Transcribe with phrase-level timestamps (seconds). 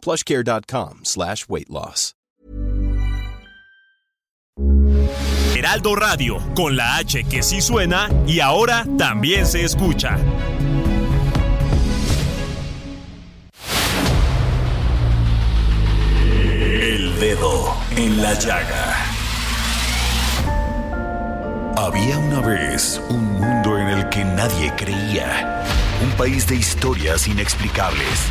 [0.00, 2.14] plushcare.com slash weight loss.
[5.60, 10.18] Heraldo Radio, con la H que sí suena y ahora también se escucha.
[16.80, 18.96] El dedo en la llaga.
[21.76, 25.62] Había una vez un mundo en el que nadie creía.
[26.02, 28.30] Un país de historias inexplicables.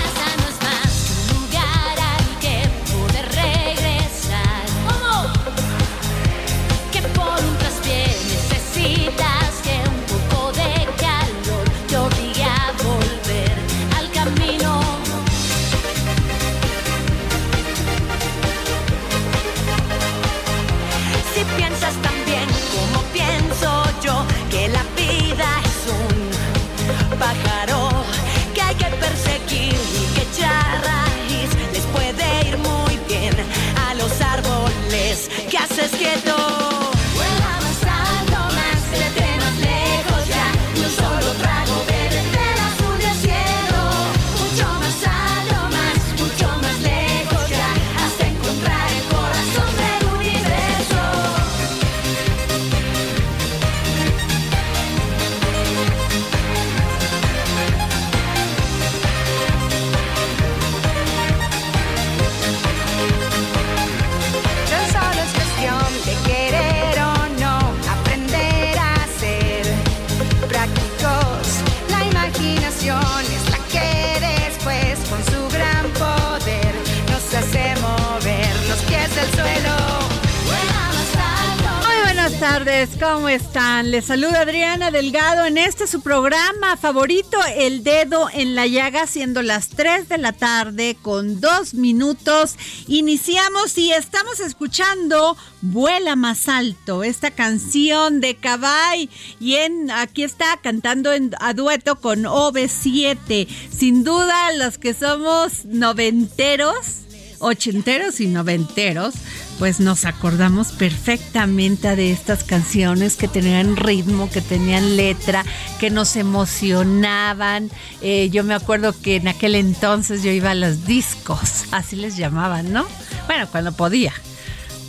[83.91, 89.41] Les saluda Adriana Delgado en este su programa favorito, El Dedo en la Llaga, siendo
[89.41, 92.55] las 3 de la tarde con dos minutos.
[92.87, 99.09] Iniciamos y estamos escuchando Vuela más alto, esta canción de Cabay.
[99.41, 99.57] Y
[99.93, 103.45] aquí está cantando en, a dueto con OV7.
[103.77, 107.01] Sin duda, los que somos noventeros
[107.41, 109.15] ochenteros y noventeros,
[109.61, 115.45] pues nos acordamos perfectamente de estas canciones que tenían ritmo, que tenían letra,
[115.79, 117.69] que nos emocionaban.
[118.01, 122.17] Eh, yo me acuerdo que en aquel entonces yo iba a los discos, así les
[122.17, 122.87] llamaban, ¿no?
[123.27, 124.11] Bueno, cuando podía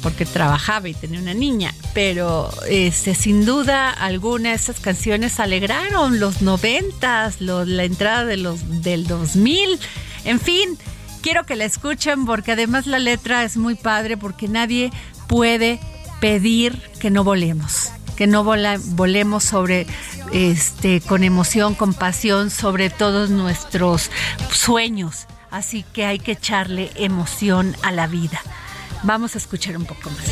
[0.03, 6.41] porque trabajaba y tenía una niña, pero este, sin duda alguna esas canciones alegraron los
[6.41, 9.79] noventas, la entrada de los, del 2000,
[10.25, 10.79] en fin,
[11.23, 14.91] quiero que la escuchen porque además la letra es muy padre porque nadie
[15.29, 15.81] puede
[16.21, 19.87] pedir que no volemos, que no vola- volemos sobre
[20.33, 24.11] este con emoción, con pasión sobre todos nuestros
[24.53, 28.41] sueños, así que hay que echarle emoción a la vida.
[29.05, 30.27] Vamos a escuchar un poco más.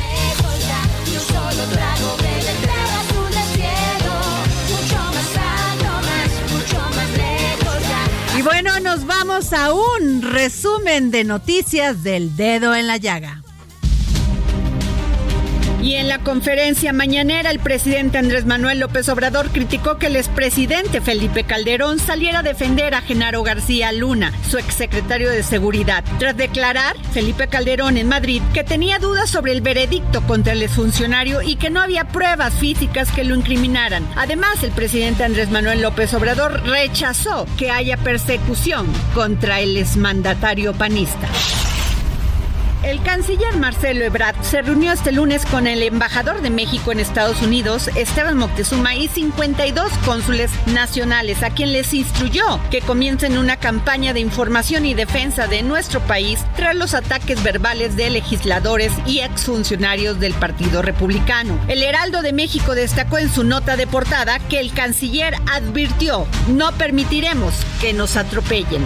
[8.41, 13.43] Y bueno, nos vamos a un resumen de noticias del dedo en la llaga.
[15.83, 21.01] Y en la conferencia mañanera, el presidente Andrés Manuel López Obrador criticó que el expresidente
[21.01, 26.97] Felipe Calderón saliera a defender a Genaro García Luna, su exsecretario de Seguridad, tras declarar
[27.13, 31.71] Felipe Calderón en Madrid que tenía dudas sobre el veredicto contra el exfuncionario y que
[31.71, 34.07] no había pruebas físicas que lo incriminaran.
[34.17, 41.29] Además, el presidente Andrés Manuel López Obrador rechazó que haya persecución contra el exmandatario panista.
[42.83, 47.43] El canciller Marcelo Ebrard se reunió este lunes con el embajador de México en Estados
[47.43, 54.15] Unidos, Esteban Moctezuma, y 52 cónsules nacionales, a quien les instruyó que comiencen una campaña
[54.15, 60.19] de información y defensa de nuestro país tras los ataques verbales de legisladores y exfuncionarios
[60.19, 61.61] del Partido Republicano.
[61.69, 66.73] El Heraldo de México destacó en su nota de portada que el canciller advirtió, no
[66.73, 68.85] permitiremos que nos atropellen.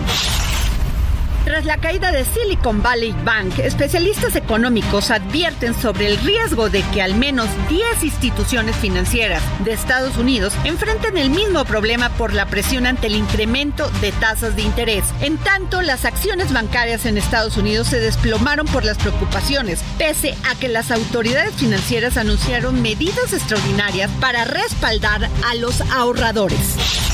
[1.44, 7.02] Tras la caída de Silicon Valley Bank, especialistas económicos advierten sobre el riesgo de que
[7.02, 12.87] al menos 10 instituciones financieras de Estados Unidos enfrenten el mismo problema por la presión
[12.87, 15.05] ante el incremento de tasas de interés.
[15.20, 20.58] En tanto, las acciones bancarias en Estados Unidos se desplomaron por las preocupaciones, pese a
[20.58, 27.14] que las autoridades financieras anunciaron medidas extraordinarias para respaldar a los ahorradores.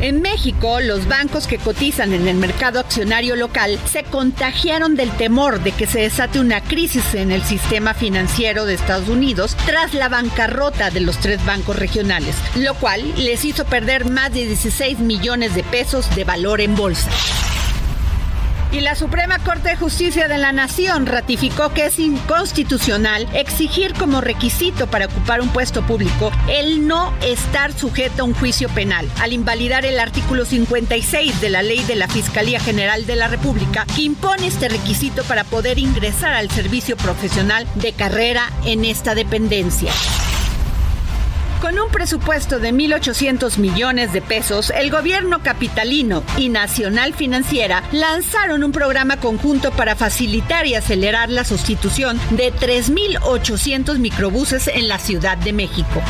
[0.00, 5.60] En México, los bancos que cotizan en el mercado accionario local se contagiaron del temor
[5.62, 10.10] de que se desate una crisis en el sistema financiero de Estados Unidos tras la
[10.10, 15.54] bancarrota de los tres bancos regionales, lo cual les hizo perder más de 16 millones
[15.54, 17.10] de pesos de valor en bolsa.
[18.72, 24.20] Y la Suprema Corte de Justicia de la Nación ratificó que es inconstitucional exigir como
[24.20, 29.32] requisito para ocupar un puesto público el no estar sujeto a un juicio penal, al
[29.32, 34.02] invalidar el artículo 56 de la ley de la Fiscalía General de la República, que
[34.02, 39.92] impone este requisito para poder ingresar al servicio profesional de carrera en esta dependencia.
[41.60, 48.62] Con un presupuesto de 1.800 millones de pesos, el gobierno capitalino y Nacional Financiera lanzaron
[48.62, 55.38] un programa conjunto para facilitar y acelerar la sustitución de 3.800 microbuses en la Ciudad
[55.38, 56.02] de México.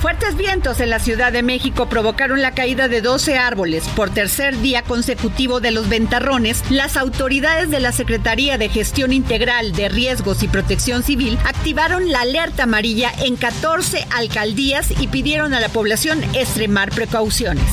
[0.00, 3.88] Fuertes vientos en la Ciudad de México provocaron la caída de 12 árboles.
[3.96, 9.72] Por tercer día consecutivo de los ventarrones, las autoridades de la Secretaría de Gestión Integral
[9.72, 15.58] de Riesgos y Protección Civil activaron la alerta amarilla en 14 alcaldías y pidieron a
[15.58, 17.64] la población extremar precauciones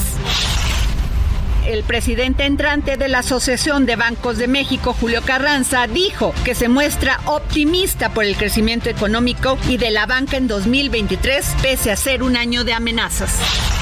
[1.67, 6.69] el presidente entrante de la Asociación de Bancos de México, Julio Carranza, dijo que se
[6.69, 12.23] muestra optimista por el crecimiento económico y de la banca en 2023, pese a ser
[12.23, 13.74] un año de amenazas.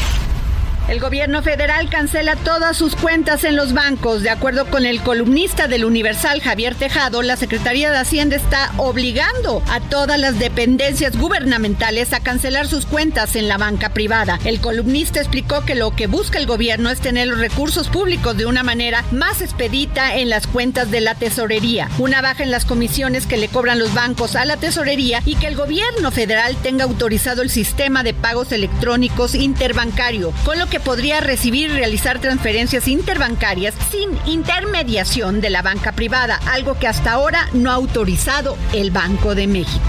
[0.90, 4.22] El gobierno federal cancela todas sus cuentas en los bancos.
[4.22, 9.64] De acuerdo con el columnista del Universal, Javier Tejado, la Secretaría de Hacienda está obligando
[9.70, 14.40] a todas las dependencias gubernamentales a cancelar sus cuentas en la banca privada.
[14.44, 18.46] El columnista explicó que lo que busca el gobierno es tener los recursos públicos de
[18.46, 23.26] una manera más expedita en las cuentas de la tesorería, una baja en las comisiones
[23.26, 27.42] que le cobran los bancos a la tesorería y que el gobierno federal tenga autorizado
[27.42, 34.10] el sistema de pagos electrónicos interbancario, con lo podría recibir y realizar transferencias interbancarias sin
[34.26, 39.48] intermediación de la banca privada, algo que hasta ahora no ha autorizado el Banco de
[39.48, 39.86] México.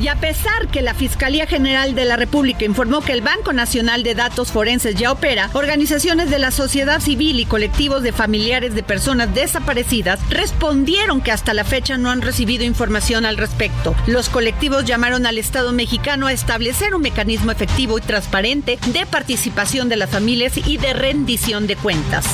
[0.00, 4.02] Y a pesar que la Fiscalía General de la República informó que el Banco Nacional
[4.02, 8.82] de Datos Forenses ya opera, organizaciones de la sociedad civil y colectivos de familiares de
[8.82, 13.94] personas desaparecidas respondieron que hasta la fecha no han recibido información al respecto.
[14.06, 19.90] Los colectivos llamaron al Estado mexicano a establecer un mecanismo efectivo y transparente de participación
[19.90, 22.26] de las familias y de rendición de cuentas.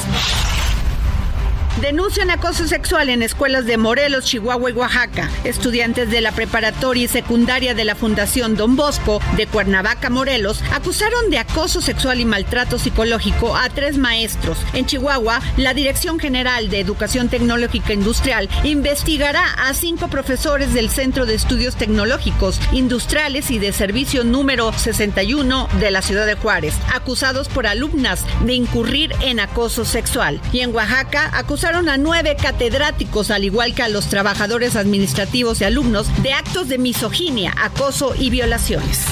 [1.80, 5.28] Denuncian acoso sexual en escuelas de Morelos, Chihuahua y Oaxaca.
[5.44, 11.28] Estudiantes de la preparatoria y secundaria de la Fundación Don Bosco de Cuernavaca, Morelos, acusaron
[11.28, 14.56] de acoso sexual y maltrato psicológico a tres maestros.
[14.72, 21.26] En Chihuahua, la Dirección General de Educación Tecnológica Industrial investigará a cinco profesores del Centro
[21.26, 27.48] de Estudios Tecnológicos, Industriales y de Servicio número 61 de la ciudad de Juárez, acusados
[27.50, 30.40] por alumnas de incurrir en acoso sexual.
[30.54, 35.64] Y en Oaxaca, acusaron a nueve catedráticos, al igual que a los trabajadores administrativos y
[35.64, 39.04] alumnos, de actos de misoginia, acoso y violaciones.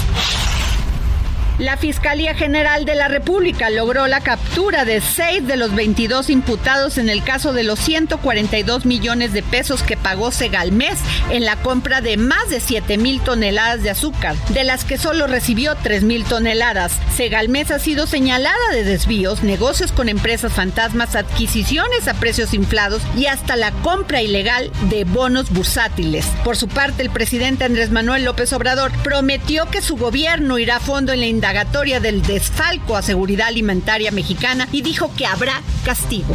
[1.59, 6.99] La Fiscalía General de la República logró la captura de seis de los 22 imputados
[6.99, 10.99] en el caso de los 142 millones de pesos que pagó Segalmés
[11.31, 15.29] en la compra de más de 7 mil toneladas de azúcar, de las que solo
[15.29, 16.93] recibió 3 mil toneladas.
[17.17, 23.27] Segalmés ha sido señalada de desvíos, negocios con empresas fantasmas, adquisiciones a precios inflados y
[23.27, 26.27] hasta la compra ilegal de bonos bursátiles.
[26.43, 30.81] Por su parte, el presidente Andrés Manuel López Obrador prometió que su gobierno irá a
[30.81, 36.35] fondo en la indagatoria del desfalco a seguridad alimentaria mexicana y dijo que habrá castigo.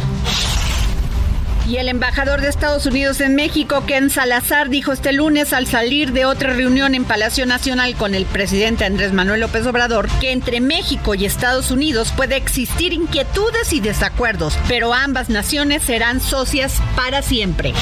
[1.66, 6.12] Y el embajador de Estados Unidos en México, Ken Salazar, dijo este lunes al salir
[6.12, 10.60] de otra reunión en Palacio Nacional con el presidente Andrés Manuel López Obrador que entre
[10.60, 17.20] México y Estados Unidos puede existir inquietudes y desacuerdos, pero ambas naciones serán socias para
[17.22, 17.74] siempre.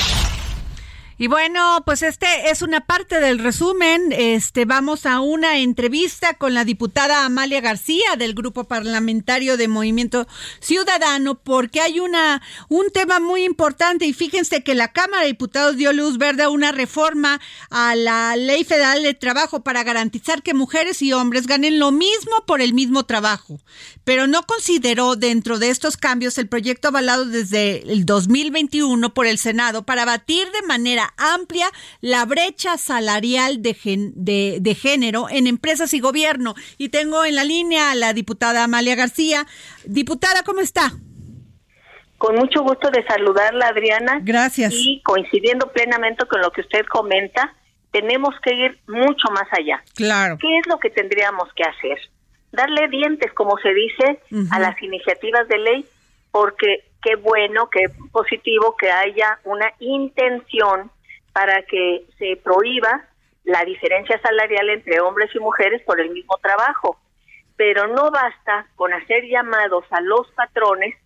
[1.21, 4.13] Y bueno, pues este es una parte del resumen.
[4.13, 10.29] Este vamos a una entrevista con la diputada Amalia García del grupo parlamentario de Movimiento
[10.61, 15.77] Ciudadano porque hay una un tema muy importante y fíjense que la Cámara de Diputados
[15.77, 20.55] dio luz verde a una reforma a la Ley Federal de Trabajo para garantizar que
[20.55, 23.59] mujeres y hombres ganen lo mismo por el mismo trabajo,
[24.05, 29.39] pero no consideró dentro de estos cambios el proyecto avalado desde el 2021 por el
[29.39, 31.67] Senado para batir de manera amplia
[32.01, 33.77] la brecha salarial de,
[34.61, 36.55] de, género en empresas y gobierno.
[36.77, 39.47] Y tengo en la línea a la diputada Amalia García.
[39.85, 40.93] Diputada, ¿cómo está?
[42.19, 44.21] Con mucho gusto de saludarla, Adriana.
[44.23, 44.73] Gracias.
[44.75, 47.55] Y coincidiendo plenamente con lo que usted comenta,
[47.93, 49.83] tenemos que ir mucho más allá.
[49.95, 50.37] Claro.
[50.41, 51.99] ¿Qué es lo que tendríamos que hacer?
[52.53, 55.87] Darle dientes, como se dice, a las iniciativas de ley,
[56.31, 60.91] porque qué bueno, qué positivo que haya una intención
[61.39, 63.05] para que se prohíba
[63.45, 66.99] la diferencia salarial entre hombres y mujeres por el mismo trabajo.
[67.57, 70.97] Pero no basta con hacer llamados a los patrones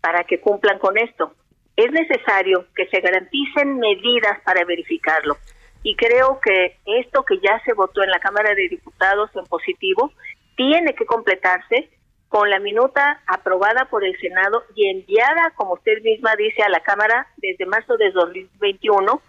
[0.00, 1.34] para que cumplan con esto.
[1.76, 5.36] Es necesario que se garanticen medidas para verificarlo.
[5.82, 10.10] Y creo que esto que ya se votó en la Cámara de Diputados en positivo
[10.56, 11.90] tiene que completarse
[12.30, 16.80] con la minuta aprobada por el Senado y enviada, como usted misma dice, a la
[16.80, 19.20] Cámara desde marzo de 2021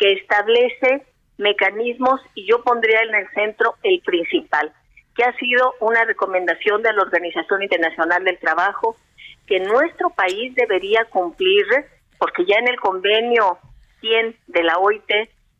[0.00, 1.04] que establece
[1.36, 4.72] mecanismos y yo pondría en el centro el principal,
[5.14, 8.96] que ha sido una recomendación de la Organización Internacional del Trabajo
[9.46, 11.66] que nuestro país debería cumplir
[12.18, 13.58] porque ya en el convenio
[14.00, 15.10] 100 de la OIT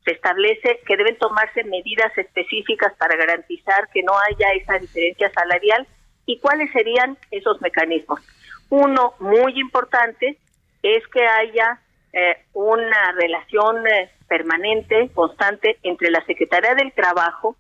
[0.05, 5.87] se establece que deben tomarse medidas específicas para garantizar que no haya esa diferencia salarial
[6.25, 8.21] y cuáles serían esos mecanismos.
[8.71, 10.39] Uno muy importante
[10.83, 11.81] es que haya
[12.13, 17.57] eh, una relación eh, permanente, constante, entre la Secretaría del Trabajo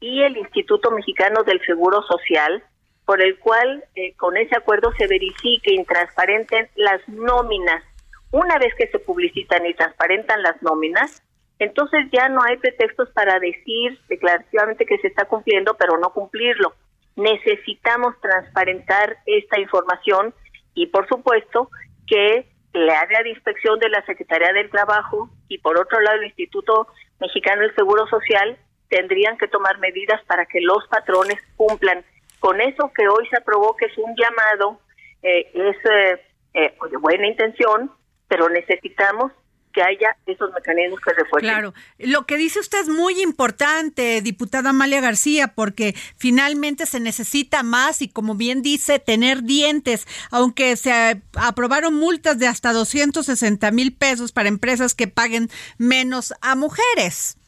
[0.00, 2.62] y el Instituto Mexicano del Seguro Social,
[3.04, 7.84] por el cual eh, con ese acuerdo se verifique y transparenten las nóminas.
[8.30, 11.22] Una vez que se publicitan y transparentan las nóminas,
[11.58, 16.74] entonces ya no hay pretextos para decir declarativamente que se está cumpliendo, pero no cumplirlo.
[17.16, 20.32] Necesitamos transparentar esta información
[20.74, 21.68] y, por supuesto,
[22.06, 26.26] que la área de inspección de la Secretaría del Trabajo y por otro lado el
[26.26, 26.86] Instituto
[27.20, 28.56] Mexicano del Seguro Social
[28.88, 32.04] tendrían que tomar medidas para que los patrones cumplan.
[32.38, 34.80] Con eso que hoy se aprobó que es un llamado
[35.22, 36.20] eh, es eh,
[36.54, 37.90] eh, de buena intención
[38.30, 39.32] pero necesitamos
[39.72, 41.50] que haya esos mecanismos que refuercen.
[41.50, 47.62] Claro, lo que dice usted es muy importante, diputada Amalia García, porque finalmente se necesita
[47.62, 53.94] más y como bien dice, tener dientes, aunque se aprobaron multas de hasta 260 mil
[53.94, 55.48] pesos para empresas que paguen
[55.78, 57.38] menos a mujeres.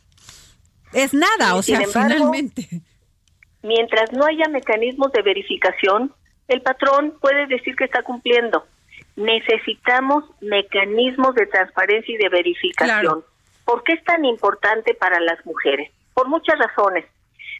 [0.92, 2.68] Es nada, o sea, finalmente.
[3.62, 6.12] Mientras no haya mecanismos de verificación,
[6.48, 8.66] el patrón puede decir que está cumpliendo
[9.16, 13.24] necesitamos mecanismos de transparencia y de verificación.
[13.64, 15.90] ¿Por qué es tan importante para las mujeres?
[16.14, 17.04] Por muchas razones,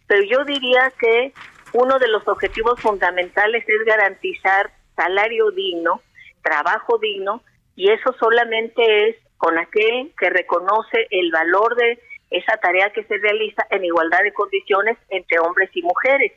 [0.07, 1.33] pero yo diría que
[1.73, 6.01] uno de los objetivos fundamentales es garantizar salario digno,
[6.43, 7.43] trabajo digno,
[7.77, 11.99] y eso solamente es con aquel que reconoce el valor de
[12.31, 16.33] esa tarea que se realiza en igualdad de condiciones entre hombres y mujeres.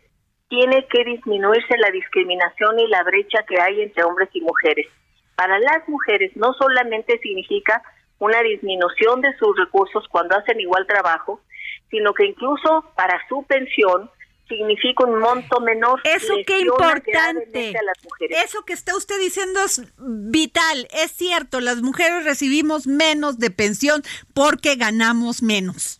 [0.48, 4.88] Tiene que disminuirse la discriminación y la brecha que hay entre hombres y mujeres
[5.36, 7.82] para las mujeres no solamente significa
[8.20, 11.42] una disminución de sus recursos cuando hacen igual trabajo,
[11.89, 14.10] sino que incluso para su pensión
[14.48, 16.01] significa un monto menor.
[16.04, 17.74] Eso qué importante.
[18.30, 20.88] Eso que está usted diciendo es vital.
[20.92, 26.00] Es cierto, las mujeres recibimos menos de pensión porque ganamos menos.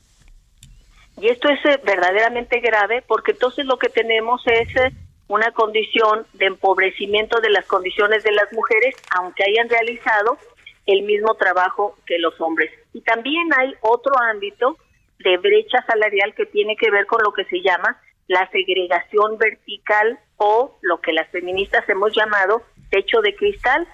[1.20, 4.92] Y esto es eh, verdaderamente grave porque entonces lo que tenemos es eh,
[5.27, 10.38] una condición de empobrecimiento de las condiciones de las mujeres, aunque hayan realizado
[10.86, 12.72] el mismo trabajo que los hombres.
[12.94, 14.77] Y también hay otro ámbito
[15.20, 20.20] de brecha salarial que tiene que ver con lo que se llama la segregación vertical
[20.38, 23.88] o lo que las feministas hemos llamado techo de cristal.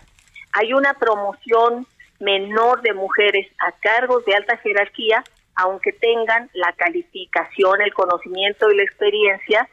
[0.54, 1.86] Hay una promoción
[2.20, 5.24] menor de mujeres a cargos de alta jerarquía,
[5.56, 9.68] aunque tengan la calificación, el conocimiento y la experiencia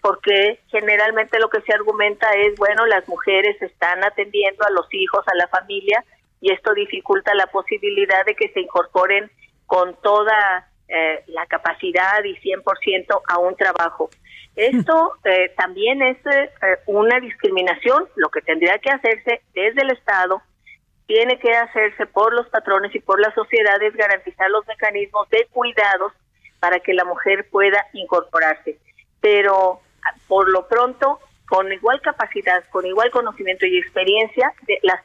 [0.00, 5.24] porque generalmente lo que se argumenta es, bueno, las mujeres están atendiendo a los hijos,
[5.26, 6.04] a la familia,
[6.40, 9.30] y esto dificulta la posibilidad de que se incorporen
[9.66, 14.10] con toda eh, la capacidad y 100% a un trabajo.
[14.56, 16.50] Esto eh, también es eh,
[16.86, 20.42] una discriminación, lo que tendría que hacerse desde el Estado,
[21.06, 26.12] tiene que hacerse por los patrones y por las sociedades, garantizar los mecanismos de cuidados
[26.60, 28.78] para que la mujer pueda incorporarse.
[29.20, 29.80] Pero
[30.28, 35.00] por lo pronto, con igual capacidad, con igual conocimiento y experiencia, de las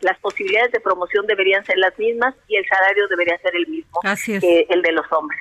[0.00, 4.00] las posibilidades de promoción deberían ser las mismas y el salario debería ser el mismo
[4.40, 5.40] que el de los hombres.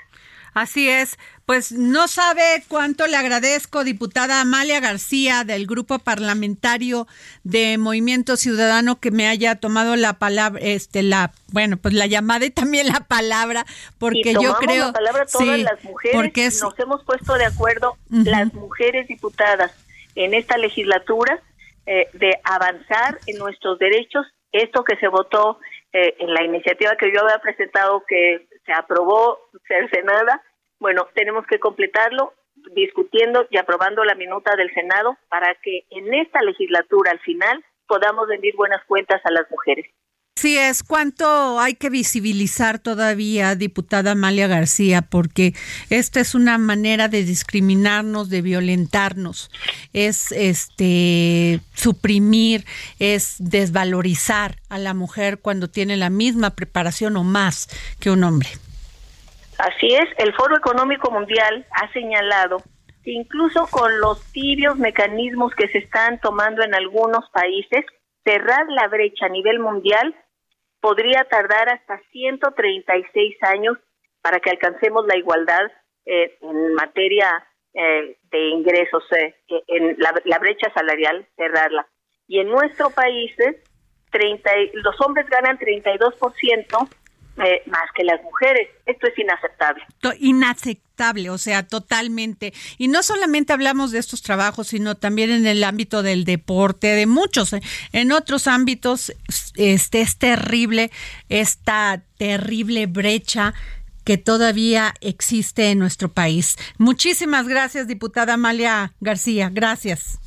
[0.55, 1.19] Así es.
[1.45, 7.07] Pues no sabe cuánto le agradezco, diputada Amalia García del Grupo Parlamentario
[7.43, 12.45] de Movimiento Ciudadano, que me haya tomado la palabra, este, la, bueno, pues la llamada
[12.45, 13.65] y también la palabra,
[14.00, 14.88] porque yo creo.
[14.88, 19.74] La palabra todas las mujeres, porque nos hemos puesto de acuerdo, las mujeres diputadas
[20.15, 21.38] en esta legislatura,
[21.85, 24.25] eh, de avanzar en nuestros derechos.
[24.53, 25.59] Esto que se votó
[25.91, 30.41] eh, en la iniciativa que yo había presentado, que se aprobó Senada,
[30.79, 32.34] bueno, tenemos que completarlo
[32.74, 38.27] discutiendo y aprobando la minuta del Senado para que en esta legislatura al final podamos
[38.27, 39.86] rendir buenas cuentas a las mujeres.
[40.38, 45.53] Sí es, cuánto hay que visibilizar todavía, diputada Amalia García, porque
[45.89, 49.50] esta es una manera de discriminarnos, de violentarnos,
[49.94, 52.65] es este suprimir,
[53.00, 57.70] es desvalorizar a la mujer cuando tiene la misma preparación o más
[58.01, 58.50] que un hombre.
[59.57, 62.57] Así es, el Foro Económico Mundial ha señalado
[63.03, 67.85] que incluso con los tibios mecanismos que se están tomando en algunos países,
[68.24, 70.15] cerrar la brecha a nivel mundial
[70.81, 73.77] podría tardar hasta 136 años
[74.21, 75.71] para que alcancemos la igualdad
[76.05, 79.35] eh, en materia eh, de ingresos, eh,
[79.67, 81.88] en la, brecha salarial, cerrarla.
[82.27, 83.31] Y en nuestro país,
[84.12, 86.89] 30, los hombres ganan 32%
[87.37, 88.69] eh, más que las mujeres.
[88.85, 89.83] Esto es inaceptable.
[90.19, 92.53] Inaceptable, o sea, totalmente.
[92.77, 97.05] Y no solamente hablamos de estos trabajos, sino también en el ámbito del deporte, de
[97.05, 97.53] muchos.
[97.53, 97.61] ¿eh?
[97.91, 99.13] En otros ámbitos
[99.55, 100.91] este, es terrible
[101.29, 103.53] esta terrible brecha
[104.05, 106.57] que todavía existe en nuestro país.
[106.77, 109.49] Muchísimas gracias, diputada Amalia García.
[109.51, 110.19] Gracias.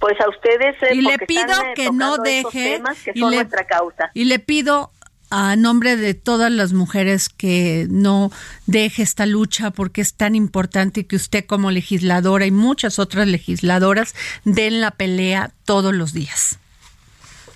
[0.00, 0.76] Pues a ustedes.
[0.82, 2.80] Eh, y le pido que no deje.
[3.14, 4.10] y, le, causa.
[4.14, 4.90] y le pido
[5.30, 8.30] a nombre de todas las mujeres que no
[8.66, 14.14] deje esta lucha porque es tan importante que usted como legisladora y muchas otras legisladoras
[14.44, 16.58] den la pelea todos los días.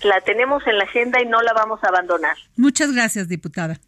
[0.03, 2.37] La tenemos en la agenda y no la vamos a abandonar.
[2.55, 3.79] Muchas gracias, diputada.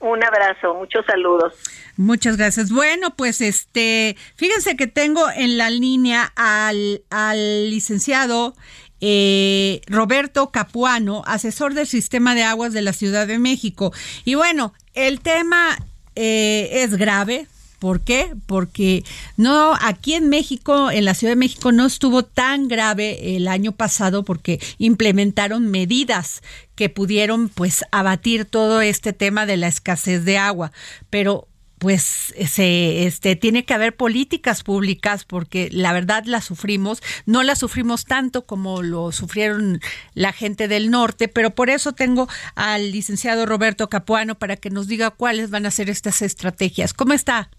[0.00, 1.54] Un abrazo, muchos saludos.
[1.96, 2.70] Muchas gracias.
[2.70, 8.54] Bueno, pues este, fíjense que tengo en la línea al, al licenciado
[9.00, 13.92] eh, Roberto Capuano, asesor del sistema de aguas de la Ciudad de México.
[14.24, 15.78] Y bueno, el tema
[16.14, 17.46] eh, es grave.
[17.78, 18.34] ¿Por qué?
[18.46, 19.04] Porque
[19.36, 23.70] no aquí en México, en la Ciudad de México, no estuvo tan grave el año
[23.70, 26.42] pasado porque implementaron medidas
[26.74, 30.72] que pudieron pues abatir todo este tema de la escasez de agua.
[31.08, 31.46] Pero
[31.78, 37.54] pues se este tiene que haber políticas públicas porque la verdad la sufrimos, no la
[37.54, 39.80] sufrimos tanto como lo sufrieron
[40.14, 44.88] la gente del norte, pero por eso tengo al licenciado Roberto Capuano para que nos
[44.88, 46.92] diga cuáles van a ser estas estrategias.
[46.94, 47.50] ¿Cómo está?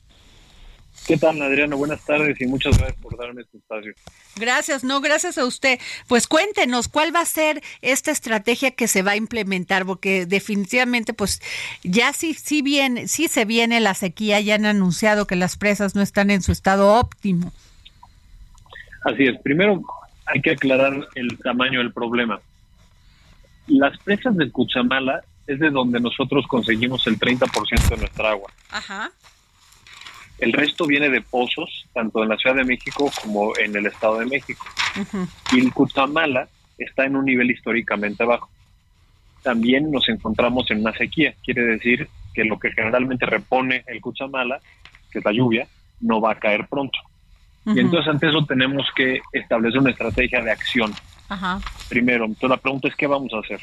[1.07, 1.75] ¿Qué tal, Adriano?
[1.75, 3.93] Buenas tardes y muchas gracias por darme este espacio.
[4.35, 5.79] Gracias, no, gracias a usted.
[6.07, 9.85] Pues cuéntenos, ¿cuál va a ser esta estrategia que se va a implementar?
[9.85, 11.41] Porque definitivamente, pues
[11.83, 15.95] ya sí, sí, bien, sí se viene la sequía, ya han anunciado que las presas
[15.95, 17.51] no están en su estado óptimo.
[19.03, 19.81] Así es, primero
[20.25, 22.39] hay que aclarar el tamaño del problema.
[23.67, 28.51] Las presas de Cuchamala es de donde nosotros conseguimos el 30% de nuestra agua.
[28.69, 29.11] Ajá.
[30.39, 34.19] El resto viene de pozos, tanto en la Ciudad de México como en el Estado
[34.19, 34.65] de México.
[35.51, 36.47] Y el Cutamala
[36.77, 38.49] está en un nivel históricamente bajo.
[39.43, 44.59] También nos encontramos en una sequía, quiere decir que lo que generalmente repone el Cuchamala,
[45.11, 45.67] que es la lluvia,
[45.99, 46.99] no va a caer pronto.
[47.65, 50.93] Y entonces ante eso tenemos que establecer una estrategia de acción.
[51.87, 53.61] Primero, entonces la pregunta es qué vamos a hacer.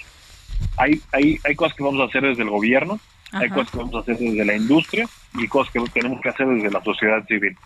[0.77, 3.01] Hay, hay, hay cosas que vamos a hacer desde el gobierno,
[3.33, 6.47] hay cosas que vamos a hacer desde la industria y cosas que tenemos que hacer
[6.47, 7.57] desde la sociedad civil.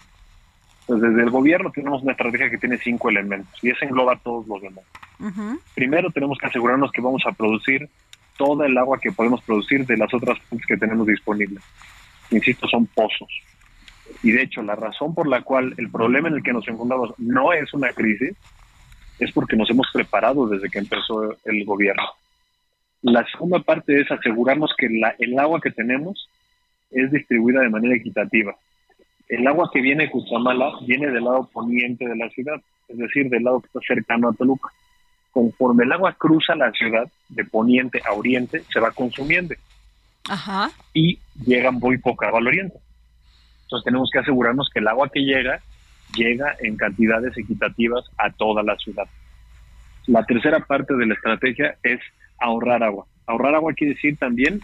[0.80, 4.18] Entonces, desde el gobierno tenemos una estrategia que tiene cinco elementos y eso engloba a
[4.18, 4.84] todos los demás.
[5.74, 7.88] Primero, tenemos que asegurarnos que vamos a producir
[8.36, 11.62] toda el agua que podemos producir de las otras fuentes que tenemos disponibles.
[12.30, 13.28] Insisto, son pozos.
[14.22, 17.14] Y de hecho, la razón por la cual el problema en el que nos encontramos
[17.18, 18.34] no es una crisis,
[19.18, 22.02] es porque nos hemos preparado desde que empezó el gobierno.
[23.02, 26.28] La segunda parte es asegurarnos que la, el agua que tenemos
[26.90, 28.54] es distribuida de manera equitativa.
[29.28, 33.30] El agua que viene de Cuchamala viene del lado poniente de la ciudad, es decir,
[33.30, 34.68] del lado que está cercano a Toluca.
[35.30, 39.54] Conforme el agua cruza la ciudad de poniente a oriente, se va consumiendo
[40.28, 40.70] Ajá.
[40.92, 42.76] y llega muy poca agua al oriente.
[43.62, 45.60] Entonces tenemos que asegurarnos que el agua que llega
[46.16, 49.06] llega en cantidades equitativas a toda la ciudad.
[50.08, 52.00] La tercera parte de la estrategia es
[52.40, 53.06] ahorrar agua.
[53.26, 54.60] Ahorrar agua quiere decir también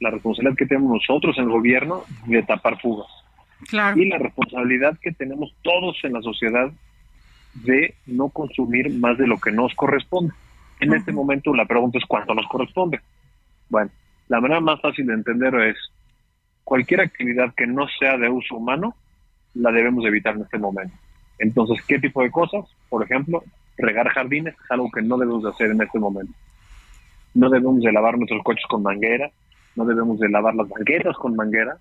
[0.00, 3.08] la responsabilidad que tenemos nosotros en el gobierno de tapar fugas
[3.68, 3.98] Claro.
[4.00, 6.70] y la responsabilidad que tenemos todos en la sociedad
[7.54, 10.32] de no consumir más de lo que nos corresponde.
[10.80, 13.00] En este momento la pregunta es cuánto nos corresponde.
[13.68, 13.90] Bueno,
[14.28, 15.76] la manera más fácil de entenderlo es
[16.62, 18.94] cualquier actividad que no sea de uso humano
[19.54, 20.94] la debemos evitar en este momento.
[21.40, 22.64] Entonces, ¿qué tipo de cosas?
[22.88, 23.42] Por ejemplo,
[23.76, 26.32] regar jardines es algo que no debemos de hacer en este momento.
[27.34, 29.30] No debemos de lavar nuestros coches con manguera,
[29.76, 31.76] no debemos de lavar las banquetas con manguera,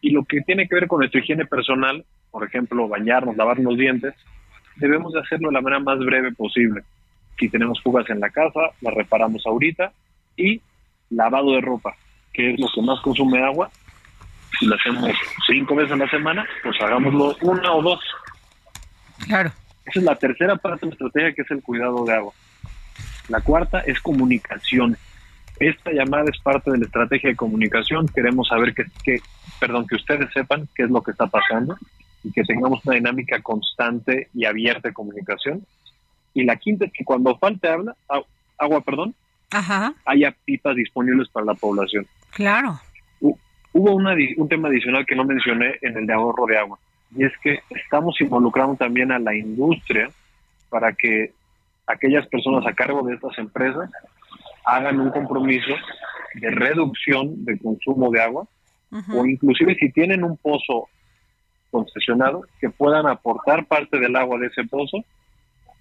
[0.00, 3.78] y lo que tiene que ver con nuestra higiene personal, por ejemplo, bañarnos, lavarnos los
[3.78, 4.14] dientes,
[4.76, 6.82] debemos de hacerlo de la manera más breve posible.
[7.38, 9.92] Si tenemos fugas en la casa, las reparamos ahorita
[10.36, 10.60] y
[11.10, 11.94] lavado de ropa,
[12.32, 13.70] que es lo que más consume agua.
[14.58, 15.10] Si lo hacemos
[15.46, 18.00] cinco veces a la semana, pues hagámoslo una o dos.
[19.26, 19.50] Claro.
[19.86, 22.32] Esa es la tercera parte de la estrategia, que es el cuidado de agua.
[23.28, 24.96] La cuarta es comunicación.
[25.58, 28.08] Esta llamada es parte de la estrategia de comunicación.
[28.08, 29.18] Queremos saber que, que,
[29.60, 31.76] perdón, que ustedes sepan qué es lo que está pasando
[32.22, 35.64] y que tengamos una dinámica constante y abierta de comunicación.
[36.34, 37.94] Y la quinta es que cuando falte agua,
[38.58, 39.14] agua, perdón,
[39.52, 39.94] Ajá.
[40.04, 42.06] haya pipas disponibles para la población.
[42.30, 42.80] Claro.
[43.20, 43.38] Hu-
[43.72, 46.78] Hubo una, un tema adicional que no mencioné en el de ahorro de agua,
[47.16, 50.10] y es que estamos involucrando también a la industria
[50.68, 51.32] para que
[51.86, 53.90] aquellas personas a cargo de estas empresas
[54.64, 55.74] hagan un compromiso
[56.34, 58.46] de reducción de consumo de agua
[59.12, 60.88] o inclusive si tienen un pozo
[61.70, 65.04] concesionado que puedan aportar parte del agua de ese pozo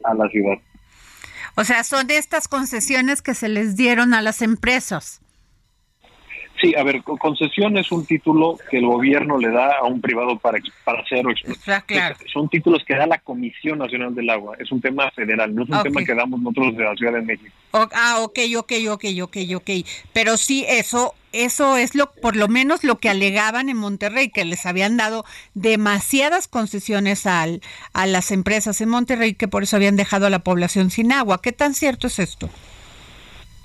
[0.04, 0.58] a la ciudad.
[1.56, 5.22] O sea, son estas concesiones que se les dieron a las empresas.
[6.63, 9.99] Sí, a ver, co- concesión es un título que el gobierno le da a un
[9.99, 11.60] privado para, para hacer o explotar.
[11.62, 12.15] Está claro.
[12.32, 14.56] Son títulos que da la Comisión Nacional del Agua.
[14.58, 17.21] Es un tema federal, no es un tema que damos nosotros de la Ciudad de
[17.21, 17.52] México.
[17.73, 19.69] Ah, ok, ok, ok, ok, ok.
[20.13, 24.45] Pero sí, eso, eso es lo, por lo menos lo que alegaban en Monterrey, que
[24.45, 27.62] les habían dado demasiadas concesiones al,
[27.93, 31.41] a las empresas en Monterrey, que por eso habían dejado a la población sin agua.
[31.41, 32.49] ¿Qué tan cierto es esto?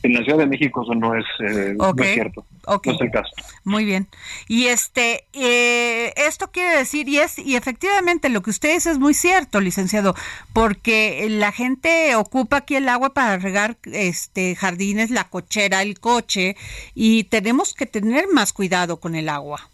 [0.03, 2.45] En la Ciudad de México eso no es, eh, no es cierto.
[2.67, 3.31] No es el caso.
[3.65, 4.07] Muy bien.
[4.47, 8.99] Y este, eh, esto quiere decir, y es, y efectivamente lo que usted dice es
[9.01, 10.15] muy cierto, licenciado,
[10.53, 16.57] porque la gente ocupa aquí el agua para regar este jardines, la cochera, el coche,
[16.95, 19.69] y tenemos que tener más cuidado con el agua.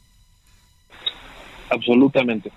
[1.68, 2.50] Absolutamente.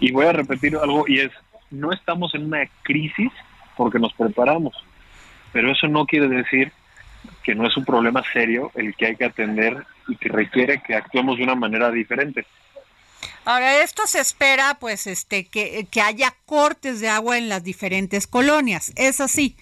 [0.00, 1.30] Y voy a repetir algo y es,
[1.70, 3.30] no estamos en una crisis
[3.76, 4.74] porque nos preparamos,
[5.52, 6.72] pero eso no quiere decir
[7.48, 10.94] que no es un problema serio el que hay que atender y que requiere que
[10.94, 12.44] actuemos de una manera diferente.
[13.46, 18.26] Ahora, esto se espera, pues, este, que, que haya cortes de agua en las diferentes
[18.26, 18.92] colonias.
[18.96, 19.56] ¿Es así?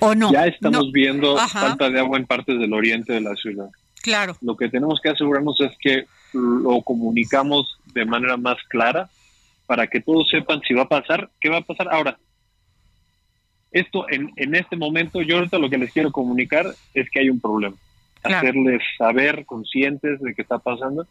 [0.00, 0.30] ¿O no?
[0.30, 0.92] ya estamos No.
[0.92, 1.60] viendo Ajá.
[1.60, 3.70] falta de agua en partes del oriente de la ciudad.
[4.02, 4.36] Claro.
[4.42, 9.08] Lo que tenemos que asegurarnos es que lo comunicamos de manera más clara
[9.64, 11.88] para que todos sepan si va a pasar, qué va a pasar.
[11.90, 12.18] Ahora,
[13.72, 17.30] esto en, en este momento, yo ahorita lo que les quiero comunicar es que hay
[17.30, 17.76] un problema.
[18.20, 18.48] Claro.
[18.48, 21.06] Hacerles saber, conscientes de qué está pasando.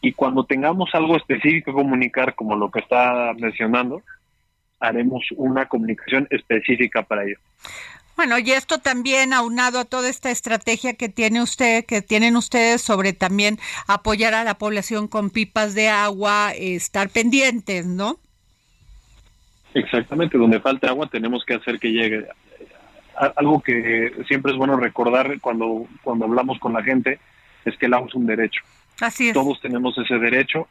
[0.00, 4.02] Y cuando tengamos algo específico que comunicar, como lo que está mencionando,
[4.78, 7.36] haremos una comunicación específica para ello.
[8.16, 12.82] Bueno, y esto también aunado a toda esta estrategia que tiene usted, que tienen ustedes
[12.82, 18.18] sobre también apoyar a la población con pipas de agua, eh, estar pendientes, ¿no?
[19.74, 22.26] Exactamente, donde falta agua tenemos que hacer que llegue.
[23.36, 27.18] Algo que siempre es bueno recordar cuando, cuando hablamos con la gente
[27.64, 28.62] es que el agua es un derecho.
[29.00, 29.34] Así es.
[29.34, 30.66] Todos tenemos ese derecho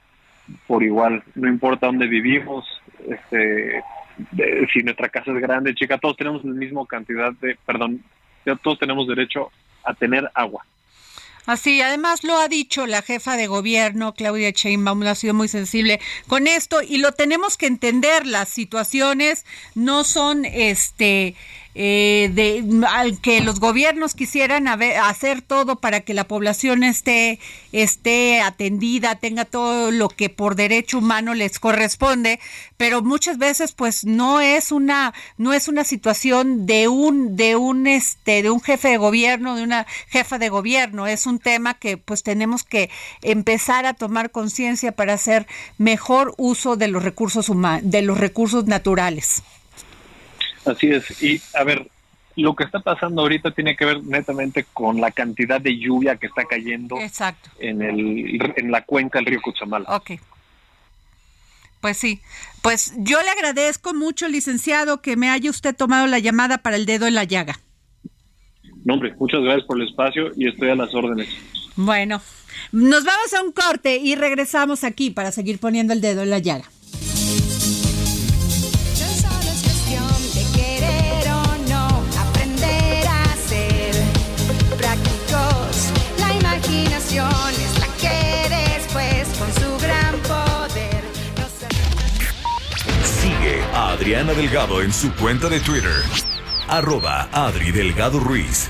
[0.67, 2.65] por igual, no importa dónde vivimos,
[3.07, 3.83] este,
[4.31, 8.03] de- si nuestra casa es grande, chica, todos tenemos la misma cantidad de, perdón,
[8.63, 9.51] todos tenemos derecho
[9.83, 10.65] a tener agua.
[11.49, 15.99] Así, además lo ha dicho la jefa de gobierno, Claudia Sheinbaum, ha sido muy sensible
[16.27, 21.33] con esto y lo tenemos que entender, las situaciones no son este
[21.75, 27.39] eh, de al que los gobiernos quisieran hacer todo para que la población esté
[27.71, 32.39] esté atendida, tenga todo lo que por derecho humano les corresponde,
[32.77, 37.85] pero muchas veces pues no es una no es una situación de un de un
[37.85, 41.97] este de un jefe de gobierno, de una jefa de gobierno, es un tema que
[41.97, 42.89] pues tenemos que
[43.21, 45.45] empezar a tomar conciencia para hacer
[45.77, 49.43] mejor uso de los recursos humanos, de los recursos naturales.
[50.69, 51.21] Así es.
[51.21, 51.89] Y a ver,
[52.35, 56.27] lo que está pasando ahorita tiene que ver netamente con la cantidad de lluvia que
[56.27, 56.97] está cayendo
[57.59, 59.85] en el en la cuenca del río Cuchamala.
[59.95, 60.11] Ok.
[61.81, 62.19] Pues sí,
[62.61, 66.85] pues yo le agradezco mucho, licenciado, que me haya usted tomado la llamada para el
[66.85, 67.57] dedo en la llaga.
[68.83, 71.29] No, hombre, muchas gracias por el espacio y estoy a las órdenes.
[71.77, 72.21] Bueno,
[72.73, 76.39] nos vamos a un corte y regresamos aquí para seguir poniendo el dedo en la
[76.39, 76.65] llaga.
[93.73, 95.91] Adriana Delgado en su cuenta de Twitter,
[96.67, 98.69] arroba Adri Delgado Ruiz.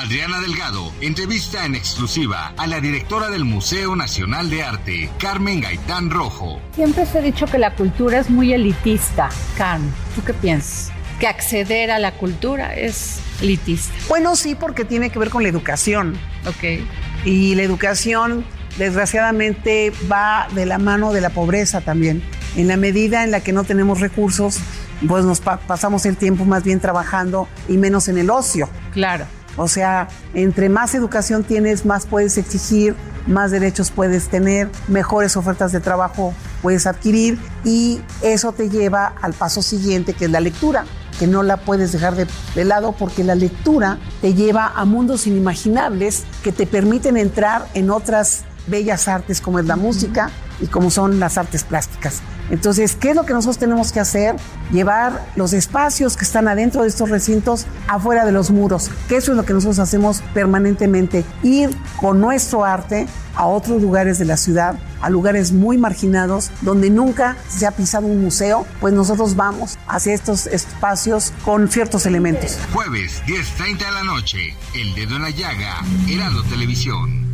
[0.00, 6.08] Adriana Delgado entrevista en exclusiva a la directora del Museo Nacional de Arte, Carmen Gaitán
[6.08, 6.60] Rojo.
[6.74, 9.28] Siempre se ha dicho que la cultura es muy elitista.
[9.58, 10.90] Carmen, ¿tú qué piensas?
[11.20, 13.92] Que acceder a la cultura es elitista.
[14.08, 16.16] Bueno, sí, porque tiene que ver con la educación.
[16.46, 16.80] Ok.
[17.26, 18.46] Y la educación,
[18.78, 22.22] desgraciadamente, va de la mano de la pobreza también.
[22.56, 24.58] En la medida en la que no tenemos recursos,
[25.06, 28.70] pues nos pasamos el tiempo más bien trabajando y menos en el ocio.
[28.92, 29.26] Claro.
[29.56, 32.94] O sea, entre más educación tienes, más puedes exigir,
[33.26, 39.32] más derechos puedes tener, mejores ofertas de trabajo puedes adquirir y eso te lleva al
[39.32, 40.84] paso siguiente que es la lectura
[41.18, 45.26] que no la puedes dejar de, de, lado porque la lectura te lleva a mundos
[45.26, 50.90] inimaginables que te permiten entrar en otras bellas artes como es la música y como
[50.90, 52.22] son las artes plásticas.
[52.50, 54.36] Entonces, ¿qué es lo que nosotros tenemos que hacer?
[54.72, 59.32] Llevar los espacios que están adentro de estos recintos afuera de los muros, que eso
[59.32, 64.36] es lo que nosotros hacemos permanentemente, ir con nuestro arte a otros lugares de la
[64.36, 69.78] ciudad, a lugares muy marginados, donde nunca se ha pisado un museo, pues nosotros vamos
[69.88, 72.58] hacia estos espacios con ciertos elementos.
[72.74, 77.31] Jueves, 10.30 de la noche, El Dedo en la Llaga, Heraldo Televisión.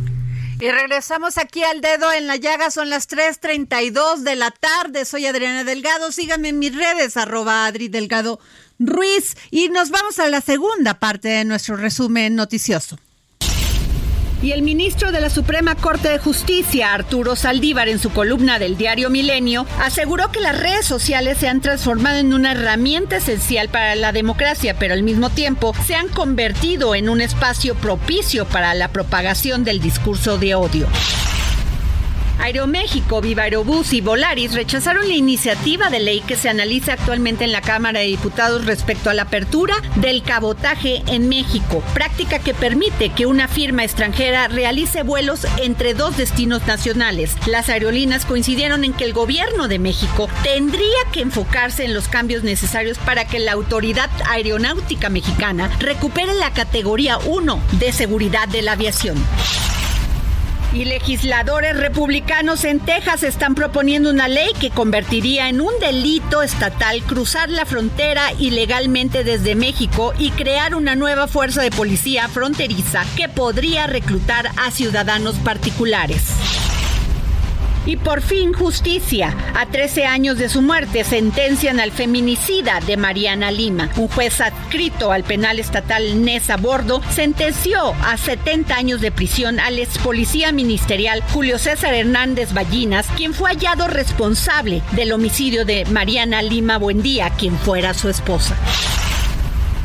[0.61, 5.25] Y regresamos aquí al dedo en la llaga, son las 3.32 de la tarde, soy
[5.25, 8.41] Adriana Delgado, síganme en mis redes, arroba Adri Delgado
[8.77, 12.99] Ruiz, y nos vamos a la segunda parte de nuestro resumen noticioso.
[14.41, 18.77] Y el ministro de la Suprema Corte de Justicia, Arturo Saldívar, en su columna del
[18.77, 23.95] diario Milenio, aseguró que las redes sociales se han transformado en una herramienta esencial para
[23.95, 28.87] la democracia, pero al mismo tiempo se han convertido en un espacio propicio para la
[28.87, 30.87] propagación del discurso de odio.
[32.39, 37.51] Aeroméxico, Viva Aerobús y Volaris rechazaron la iniciativa de ley que se analiza actualmente en
[37.51, 43.09] la Cámara de Diputados respecto a la apertura del cabotaje en México, práctica que permite
[43.09, 47.35] que una firma extranjera realice vuelos entre dos destinos nacionales.
[47.45, 52.43] Las aerolíneas coincidieron en que el gobierno de México tendría que enfocarse en los cambios
[52.43, 58.73] necesarios para que la Autoridad Aeronáutica Mexicana recupere la categoría 1 de seguridad de la
[58.73, 59.17] aviación.
[60.71, 67.01] Y legisladores republicanos en Texas están proponiendo una ley que convertiría en un delito estatal
[67.03, 73.27] cruzar la frontera ilegalmente desde México y crear una nueva fuerza de policía fronteriza que
[73.27, 76.78] podría reclutar a ciudadanos particulares.
[77.89, 79.35] Y por fin justicia.
[79.55, 83.89] A 13 años de su muerte sentencian al feminicida de Mariana Lima.
[83.97, 89.79] Un juez adscrito al penal estatal Nesa Bordo sentenció a 70 años de prisión al
[89.79, 96.43] ex policía ministerial Julio César Hernández Ballinas, quien fue hallado responsable del homicidio de Mariana
[96.43, 98.55] Lima Buendía, quien fuera su esposa.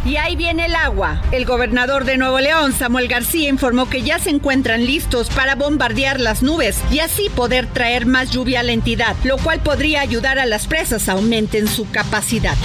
[0.04, 1.22] Y ahí viene el agua.
[1.32, 6.20] El gobernador de Nuevo León, Samuel García, informó que ya se encuentran listos para bombardear
[6.20, 10.38] las nubes y así poder traer más lluvia a la entidad, lo cual podría ayudar
[10.38, 12.56] a las presas a aumenten su capacidad.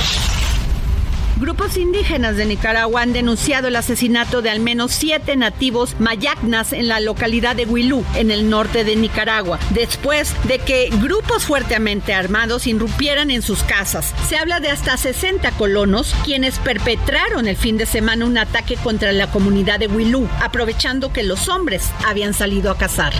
[1.39, 6.89] Grupos indígenas de Nicaragua han denunciado el asesinato de al menos siete nativos mayagnas en
[6.89, 12.67] la localidad de Huilú, en el norte de Nicaragua, después de que grupos fuertemente armados
[12.67, 14.13] irrumpieran en sus casas.
[14.27, 19.13] Se habla de hasta 60 colonos quienes perpetraron el fin de semana un ataque contra
[19.13, 23.13] la comunidad de Huilú, aprovechando que los hombres habían salido a cazar.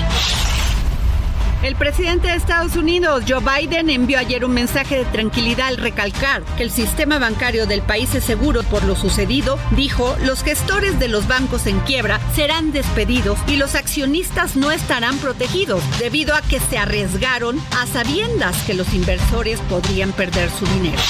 [1.62, 6.42] El presidente de Estados Unidos, Joe Biden, envió ayer un mensaje de tranquilidad al recalcar
[6.56, 9.60] que el sistema bancario del país es seguro por lo sucedido.
[9.72, 15.18] Dijo, los gestores de los bancos en quiebra serán despedidos y los accionistas no estarán
[15.18, 21.02] protegidos debido a que se arriesgaron a sabiendas que los inversores podrían perder su dinero.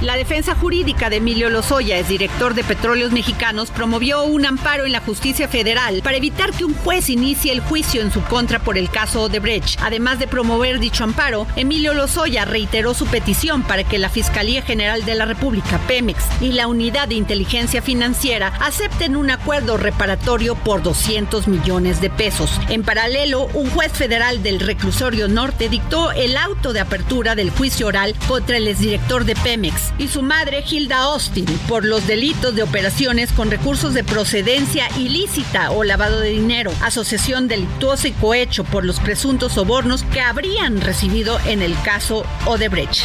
[0.00, 4.92] La defensa jurídica de Emilio Lozoya, es director de Petróleos Mexicanos, promovió un amparo en
[4.92, 8.76] la justicia federal para evitar que un juez inicie el juicio en su contra por
[8.76, 9.80] el caso Odebrecht.
[9.80, 15.04] Además de promover dicho amparo, Emilio Lozoya reiteró su petición para que la Fiscalía General
[15.04, 20.82] de la República, Pemex, y la Unidad de Inteligencia Financiera acepten un acuerdo reparatorio por
[20.82, 22.50] 200 millones de pesos.
[22.68, 27.86] En paralelo, un juez federal del reclusorio norte dictó el auto de apertura del juicio
[27.86, 32.62] oral contra el exdirector de Pemex y su madre Hilda Austin por los delitos de
[32.62, 38.84] operaciones con recursos de procedencia ilícita o lavado de dinero, asociación delictuosa y cohecho por
[38.84, 43.04] los presuntos sobornos que habrían recibido en el caso Odebrecht.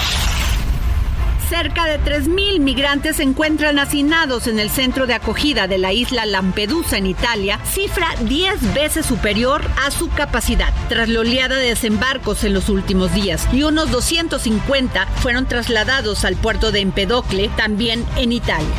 [1.49, 6.27] Cerca de 3.000 migrantes se encuentran hacinados en el centro de acogida de la isla
[6.27, 12.43] Lampedusa en Italia, cifra 10 veces superior a su capacidad, tras la oleada de desembarcos
[12.43, 18.31] en los últimos días, y unos 250 fueron trasladados al puerto de Empedocle, también en
[18.31, 18.75] Italia.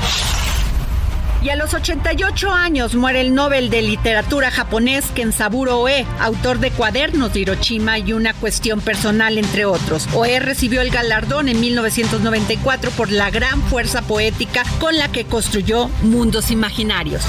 [1.43, 6.71] Y a los 88 años muere el Nobel de Literatura japonés Kensaburo Oe, autor de
[6.71, 10.07] Cuadernos de Hiroshima y una cuestión personal, entre otros.
[10.13, 15.89] Oe recibió el galardón en 1994 por la gran fuerza poética con la que construyó
[16.03, 17.25] mundos imaginarios.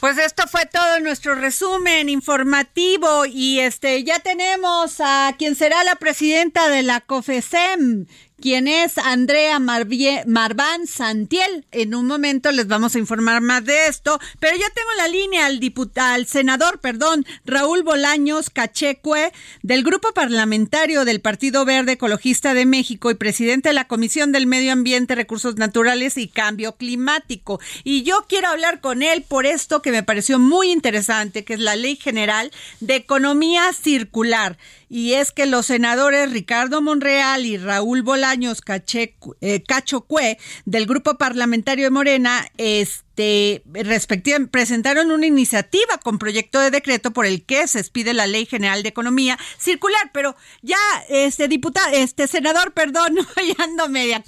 [0.00, 5.96] Pues esto fue todo nuestro resumen informativo y este ya tenemos a quien será la
[5.96, 8.06] presidenta de la COFESEM,
[8.40, 11.66] quien es Andrea Marván Santiel.
[11.72, 15.46] En un momento les vamos a informar más de esto, pero ya tengo la línea
[15.46, 22.52] al diputado, al senador, perdón, Raúl Bolaños Cachecue, del Grupo Parlamentario del Partido Verde Ecologista
[22.52, 27.60] de México y presidente de la Comisión del Medio Ambiente, Recursos Naturales y Cambio Climático.
[27.84, 31.60] Y yo quiero hablar con él por esto que me pareció muy interesante, que es
[31.60, 38.02] la Ley General de Economía Circular y es que los senadores Ricardo Monreal y Raúl
[38.02, 46.18] Bolaños Cache, eh, Cachocue del grupo parlamentario de Morena este, respectivamente, presentaron una iniciativa con
[46.18, 50.36] proyecto de decreto por el que se expide la Ley General de Economía Circular, pero
[50.62, 53.16] ya este diputado, este senador, perdón,
[53.58, 54.22] ya ando media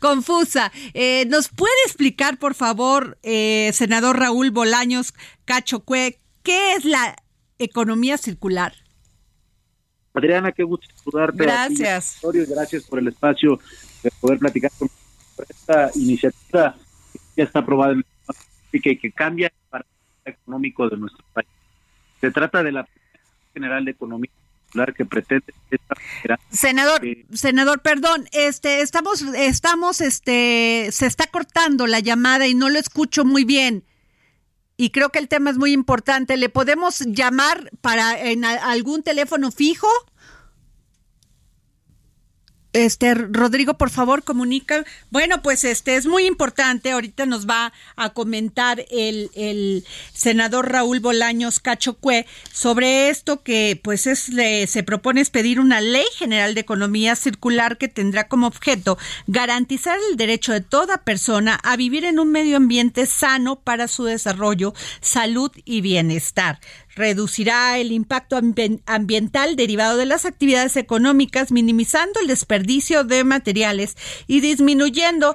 [0.00, 0.72] confusa.
[0.94, 7.16] Eh, ¿Nos puede explicar, por favor, eh, senador Raúl Bolaños Cachocue, qué es la
[7.58, 8.85] economía circular?
[10.16, 11.44] Adriana, qué gusto saludarte.
[11.44, 12.20] Gracias.
[12.48, 13.58] Gracias por el espacio
[14.02, 14.88] de poder platicar con
[15.48, 16.74] esta iniciativa
[17.12, 18.04] que ya está aprobada en
[18.72, 19.90] y que cambia el panorama
[20.24, 21.48] económico de nuestro país.
[22.20, 22.88] Se trata de la
[23.54, 24.30] General de Economía
[24.94, 25.54] que pretende
[26.50, 27.00] senador
[27.32, 33.24] senador perdón este estamos estamos este se está cortando la llamada y no lo escucho
[33.24, 33.84] muy bien
[34.76, 36.36] y creo que el tema es muy importante.
[36.36, 39.88] ¿Le podemos llamar para en algún teléfono fijo?
[42.76, 44.84] Este, Rodrigo, por favor, comunica.
[45.10, 46.90] Bueno, pues este es muy importante.
[46.90, 54.06] Ahorita nos va a comentar el, el senador Raúl Bolaños Cachocue sobre esto que pues
[54.06, 58.98] es se propone es pedir una ley general de economía circular que tendrá como objeto
[59.26, 64.04] garantizar el derecho de toda persona a vivir en un medio ambiente sano para su
[64.04, 66.60] desarrollo, salud y bienestar
[66.96, 68.36] reducirá el impacto
[68.86, 75.34] ambiental derivado de las actividades económicas, minimizando el desperdicio de materiales y disminuyendo.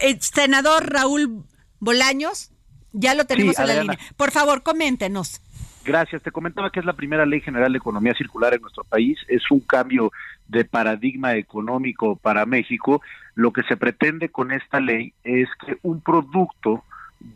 [0.00, 1.44] Eh, senador Raúl
[1.78, 2.50] Bolaños,
[2.92, 3.98] ya lo tenemos en la línea.
[4.16, 5.40] Por favor, coméntenos.
[5.84, 6.22] Gracias.
[6.22, 9.18] Te comentaba que es la primera ley general de economía circular en nuestro país.
[9.28, 10.12] Es un cambio
[10.48, 13.02] de paradigma económico para México.
[13.34, 16.84] Lo que se pretende con esta ley es que un producto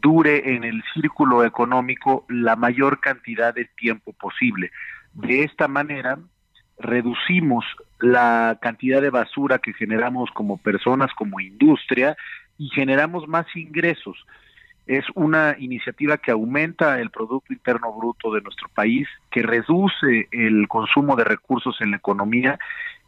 [0.03, 4.71] dure en el círculo económico la mayor cantidad de tiempo posible.
[5.15, 6.19] De esta manera,
[6.79, 7.65] reducimos
[8.01, 12.17] la cantidad de basura que generamos como personas, como industria,
[12.59, 14.27] y generamos más ingresos.
[14.87, 20.69] Es una iniciativa que aumenta el Producto Interno Bruto de nuestro país, que reduce el
[20.69, 22.59] consumo de recursos en la economía,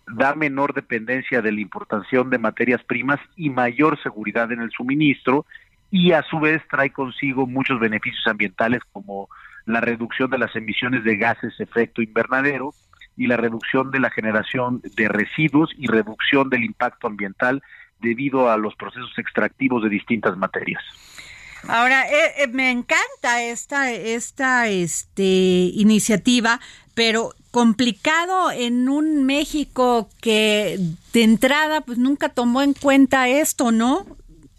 [0.06, 5.44] da menor dependencia de la importación de materias primas y mayor seguridad en el suministro
[5.90, 9.28] y a su vez trae consigo muchos beneficios ambientales como
[9.64, 12.74] la reducción de las emisiones de gases efecto invernadero
[13.16, 17.62] y la reducción de la generación de residuos y reducción del impacto ambiental
[18.00, 20.82] debido a los procesos extractivos de distintas materias.
[21.66, 26.60] Ahora, eh, eh, me encanta esta, esta este, iniciativa,
[26.94, 30.78] pero complicado en un México que
[31.12, 34.06] de entrada pues nunca tomó en cuenta esto, ¿no,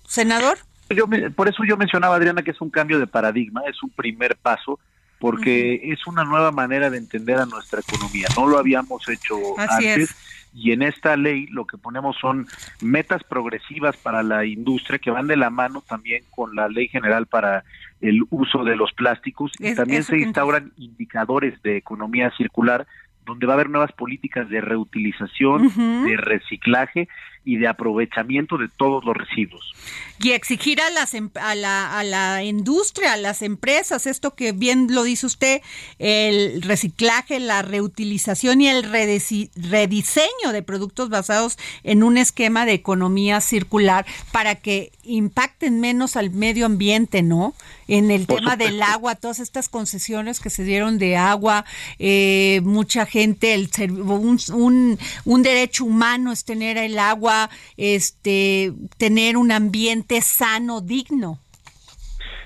[0.06, 0.60] senador?
[0.90, 4.36] Yo por eso yo mencionaba, Adriana, que es un cambio de paradigma, es un primer
[4.36, 4.80] paso,
[5.20, 8.28] porque es una nueva manera de entender a nuestra economía.
[8.36, 10.16] No lo habíamos hecho antes.
[10.52, 12.48] Y en esta ley lo que ponemos son
[12.82, 17.28] metas progresivas para la industria que van de la mano también con la ley general
[17.28, 17.64] para
[18.02, 22.88] el uso de los plásticos y también se instauran indicadores de economía circular
[23.26, 25.72] donde va a haber nuevas políticas de reutilización,
[26.04, 27.08] de reciclaje
[27.46, 29.74] y de aprovechamiento de todos los residuos.
[30.22, 34.52] Y exigir a, las, em, a, la, a la industria, a las empresas, esto que
[34.52, 35.62] bien lo dice usted,
[35.98, 43.40] el reciclaje, la reutilización y el rediseño de productos basados en un esquema de economía
[43.40, 47.56] circular para que impacten menos al medio ambiente, ¿no?
[47.88, 51.66] En el tema del agua, todas estas concesiones que se dieron de agua,
[51.98, 53.70] eh, mucha gente, el,
[54.02, 57.29] un, un, un derecho humano es tener el agua
[57.78, 61.40] este, tener un ambiente sano, digno?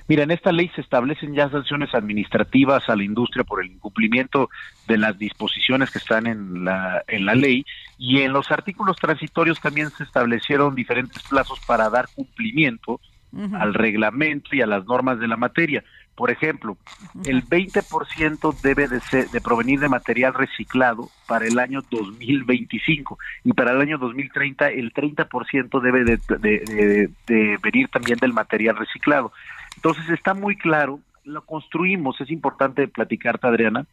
[0.07, 4.49] Mira, en esta ley se establecen ya sanciones administrativas a la industria por el incumplimiento
[4.88, 7.65] de las disposiciones que están en la, en la ley
[7.97, 12.99] y en los artículos transitorios también se establecieron diferentes plazos para dar cumplimiento
[13.53, 15.84] al reglamento y a las normas de la materia.
[16.16, 16.78] Por ejemplo,
[17.26, 23.53] el 20% debe de, ser, de provenir de material reciclado para el año 2025 y
[23.53, 29.32] para el año 2030 el 30% debe de, de, venir también del material reciclado.
[29.76, 33.88] Entonces está muy claro, lo construimos, es importante platicarte Adriana,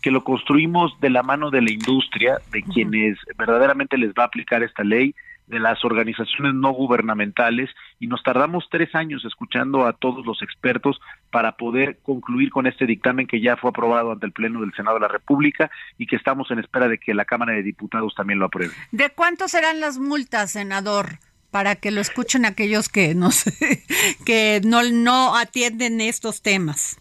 [0.00, 4.26] que lo construimos de la mano de la industria, de quienes verdaderamente les va a
[4.26, 5.14] aplicar esta ley,
[5.46, 7.70] de las organizaciones no gubernamentales
[8.00, 12.86] y nos tardamos tres años escuchando a todos los expertos para poder concluir con este
[12.86, 16.16] dictamen que ya fue aprobado ante el Pleno del Senado de la República y que
[16.16, 18.74] estamos en espera de que la Cámara de Diputados también lo apruebe.
[18.90, 21.18] ¿De cuánto serán las multas, senador?
[21.50, 23.30] Para que lo escuchen aquellos que, no,
[24.26, 26.98] que no, no atienden estos temas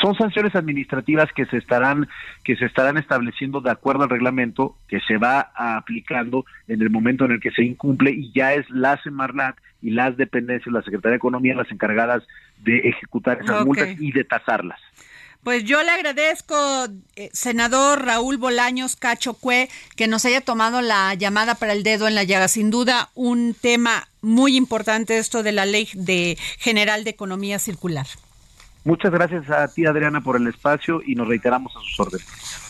[0.00, 2.08] son sanciones administrativas que se estarán
[2.44, 7.24] que se estarán estableciendo de acuerdo al reglamento que se va aplicando en el momento
[7.24, 11.12] en el que se incumple y ya es la Semarnat y las dependencias, la Secretaría
[11.12, 12.22] de Economía las encargadas
[12.58, 14.80] de ejecutar esas multas y de tasarlas.
[15.44, 16.56] Pues yo le agradezco,
[17.14, 22.08] eh, senador Raúl Bolaños Cacho Cue, que nos haya tomado la llamada para el dedo
[22.08, 22.48] en la llaga.
[22.48, 28.06] Sin duda, un tema muy importante esto de la Ley de General de Economía Circular.
[28.88, 32.67] Muchas gracias a ti, Adriana, por el espacio y nos reiteramos a sus órdenes.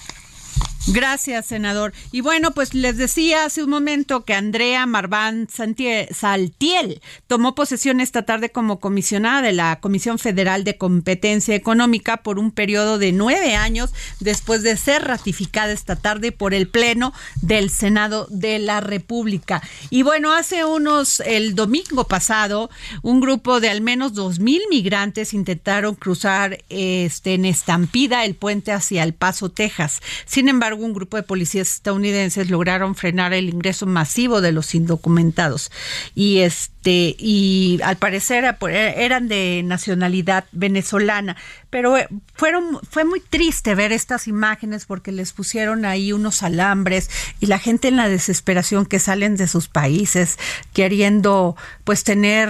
[0.91, 1.93] Gracias, senador.
[2.12, 8.22] Y bueno, pues les decía hace un momento que Andrea Marván Saltiel tomó posesión esta
[8.22, 13.55] tarde como comisionada de la Comisión Federal de Competencia Económica por un periodo de nueve
[13.55, 17.12] años después de ser ratificada esta tarde por el Pleno
[17.43, 19.62] del Senado de la República.
[19.91, 22.70] Y bueno, hace unos, el domingo pasado,
[23.03, 28.72] un grupo de al menos dos mil migrantes intentaron cruzar este, en estampida el puente
[28.72, 30.01] hacia El Paso, Texas.
[30.24, 35.70] Sin embargo, un grupo de policías estadounidenses lograron frenar el ingreso masivo de los indocumentados.
[36.14, 41.37] Y este y al parecer eran de nacionalidad venezolana,
[41.70, 47.11] pero eh, fueron fue muy triste ver estas imágenes porque les pusieron ahí unos alambres
[47.41, 50.39] y la gente en la desesperación que salen de sus países
[50.72, 52.49] queriendo pues tener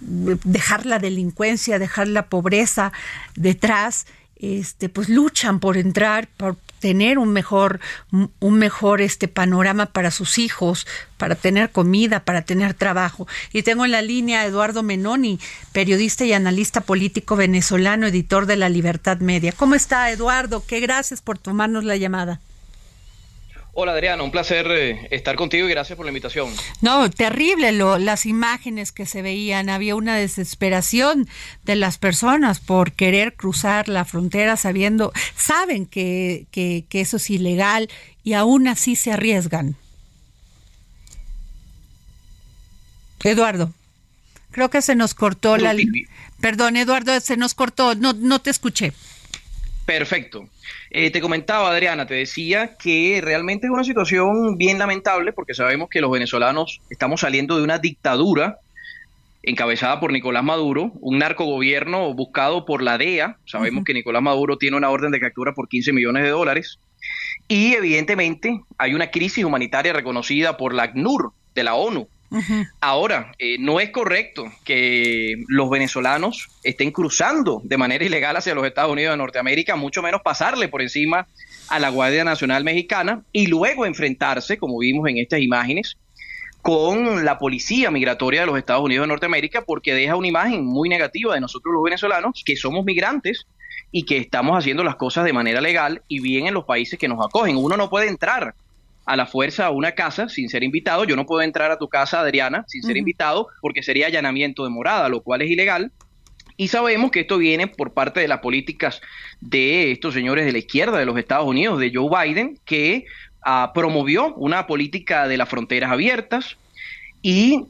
[0.00, 2.92] dejar la delincuencia, dejar la pobreza
[3.36, 4.06] detrás
[4.40, 10.38] este, pues luchan por entrar, por tener un mejor, un mejor este panorama para sus
[10.38, 13.28] hijos, para tener comida, para tener trabajo.
[13.52, 15.38] Y tengo en la línea a Eduardo Menoni,
[15.72, 19.52] periodista y analista político venezolano, editor de La Libertad Media.
[19.52, 20.64] ¿Cómo está, Eduardo?
[20.66, 22.40] Qué gracias por tomarnos la llamada.
[23.72, 26.52] Hola Adriana, un placer eh, estar contigo y gracias por la invitación.
[26.80, 31.28] No, terrible lo, las imágenes que se veían, había una desesperación
[31.62, 37.88] de las personas por querer cruzar la frontera sabiendo, saben que, que, eso es ilegal
[38.24, 39.76] y aún así se arriesgan.
[43.22, 43.72] Eduardo,
[44.50, 45.76] creo que se nos cortó la...
[46.40, 48.92] Perdón, Eduardo, se nos cortó, no, no te escuché.
[49.84, 50.48] Perfecto.
[50.90, 55.88] Eh, te comentaba, Adriana, te decía que realmente es una situación bien lamentable porque sabemos
[55.88, 58.58] que los venezolanos estamos saliendo de una dictadura
[59.42, 63.36] encabezada por Nicolás Maduro, un narcogobierno buscado por la DEA.
[63.46, 66.78] Sabemos que Nicolás Maduro tiene una orden de captura por 15 millones de dólares.
[67.46, 72.08] Y evidentemente hay una crisis humanitaria reconocida por la ACNUR de la ONU,
[72.80, 78.66] Ahora, eh, no es correcto que los venezolanos estén cruzando de manera ilegal hacia los
[78.66, 81.26] Estados Unidos de Norteamérica, mucho menos pasarle por encima
[81.68, 85.96] a la Guardia Nacional Mexicana y luego enfrentarse, como vimos en estas imágenes,
[86.62, 90.88] con la policía migratoria de los Estados Unidos de Norteamérica, porque deja una imagen muy
[90.88, 93.46] negativa de nosotros los venezolanos, que somos migrantes
[93.90, 97.08] y que estamos haciendo las cosas de manera legal y bien en los países que
[97.08, 97.56] nos acogen.
[97.56, 98.54] Uno no puede entrar
[99.10, 101.02] a la fuerza a una casa sin ser invitado.
[101.02, 104.70] Yo no puedo entrar a tu casa, Adriana, sin ser invitado, porque sería allanamiento de
[104.70, 105.90] morada, lo cual es ilegal.
[106.56, 109.00] Y sabemos que esto viene por parte de las políticas
[109.40, 113.04] de estos señores de la izquierda de los Estados Unidos, de Joe Biden, que
[113.44, 116.56] ah, promovió una política de las fronteras abiertas
[117.20, 117.64] y,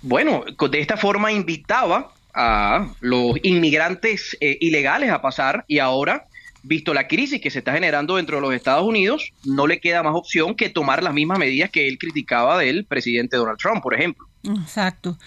[0.00, 6.24] bueno, de esta forma invitaba a los inmigrantes eh, ilegales a pasar y ahora
[6.66, 10.02] visto la crisis que se está generando dentro de los Estados Unidos, no le queda
[10.02, 13.94] más opción que tomar las mismas medidas que él criticaba del presidente Donald Trump, por
[13.94, 14.26] ejemplo.
[14.46, 15.18] Exacto.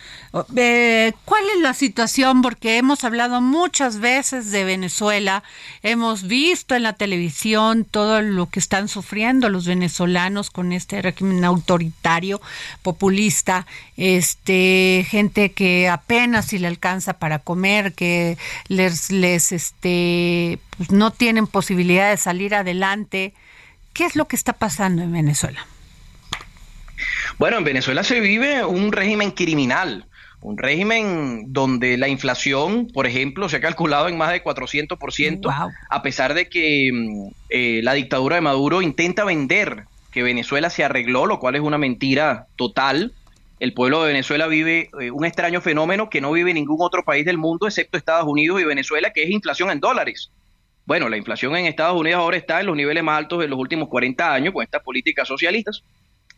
[0.55, 2.41] Eh, ¿Cuál es la situación?
[2.41, 5.43] Porque hemos hablado muchas veces de Venezuela,
[5.83, 11.43] hemos visto en la televisión todo lo que están sufriendo los venezolanos con este régimen
[11.43, 12.41] autoritario,
[12.81, 13.67] populista,
[13.97, 21.11] este, gente que apenas si le alcanza para comer, que les, les, este, pues no
[21.11, 23.33] tienen posibilidad de salir adelante.
[23.93, 25.65] ¿Qué es lo que está pasando en Venezuela?
[27.37, 30.05] Bueno, en Venezuela se vive un régimen criminal,
[30.41, 36.01] un régimen donde la inflación, por ejemplo, se ha calculado en más de 400%, a
[36.01, 41.25] pesar de que mm, eh, la dictadura de Maduro intenta vender que Venezuela se arregló,
[41.25, 43.13] lo cual es una mentira total.
[43.59, 47.25] El pueblo de Venezuela vive eh, un extraño fenómeno que no vive ningún otro país
[47.25, 50.31] del mundo, excepto Estados Unidos y Venezuela, que es inflación en dólares.
[50.85, 53.59] Bueno, la inflación en Estados Unidos ahora está en los niveles más altos de los
[53.59, 55.83] últimos 40 años con estas políticas socialistas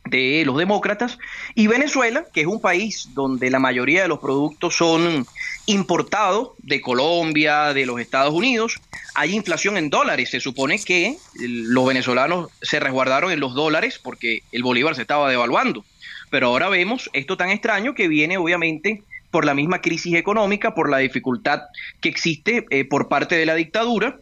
[0.05, 1.17] de los demócratas
[1.55, 5.25] y Venezuela, que es un país donde la mayoría de los productos son
[5.67, 8.79] importados de Colombia, de los Estados Unidos,
[9.13, 10.31] hay inflación en dólares.
[10.31, 15.29] Se supone que los venezolanos se resguardaron en los dólares porque el bolívar se estaba
[15.29, 15.85] devaluando.
[16.29, 20.89] Pero ahora vemos esto tan extraño que viene obviamente por la misma crisis económica, por
[20.89, 21.61] la dificultad
[22.01, 24.17] que existe eh, por parte de la dictadura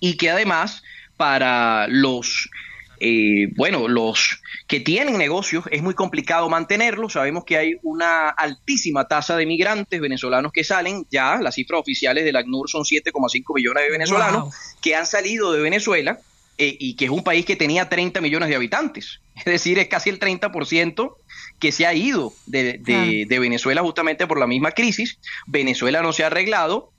[0.00, 0.82] y que además
[1.16, 2.50] para los
[3.06, 7.12] eh, bueno, los que tienen negocios es muy complicado mantenerlos.
[7.12, 11.06] Sabemos que hay una altísima tasa de migrantes venezolanos que salen.
[11.10, 15.60] Ya las cifras oficiales del ACNUR son 7,5 millones de venezolanos que han salido de
[15.60, 16.18] Venezuela
[16.56, 19.20] eh, y que es un país que tenía 30 millones de habitantes.
[19.36, 21.16] Es decir, es casi el 30%
[21.58, 22.78] que se ha ido de,
[23.28, 25.18] de Venezuela justamente por la misma crisis.
[25.46, 26.90] Venezuela no se ha arreglado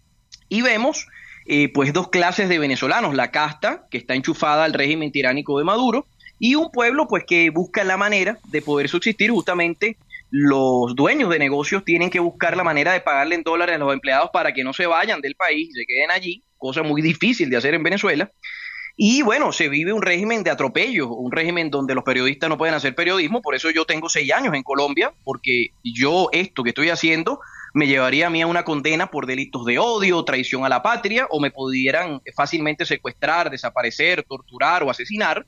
[0.49, 1.07] y vemos
[1.45, 5.63] eh, pues dos clases de venezolanos, la casta, que está enchufada al régimen tiránico de
[5.63, 6.05] Maduro,
[6.39, 9.97] y un pueblo pues que busca la manera de poder subsistir justamente
[10.31, 13.93] los dueños de negocios tienen que buscar la manera de pagarle en dólares a los
[13.93, 17.57] empleados para que no se vayan del país, se queden allí, cosa muy difícil de
[17.57, 18.31] hacer en Venezuela.
[18.97, 22.75] Y bueno, se vive un régimen de atropello, un régimen donde los periodistas no pueden
[22.75, 26.89] hacer periodismo, por eso yo tengo seis años en Colombia, porque yo esto que estoy
[26.89, 27.39] haciendo
[27.75, 31.27] me llevaría a mí a una condena por delitos de odio, traición a la patria,
[31.29, 35.45] o me pudieran fácilmente secuestrar, desaparecer, torturar o asesinar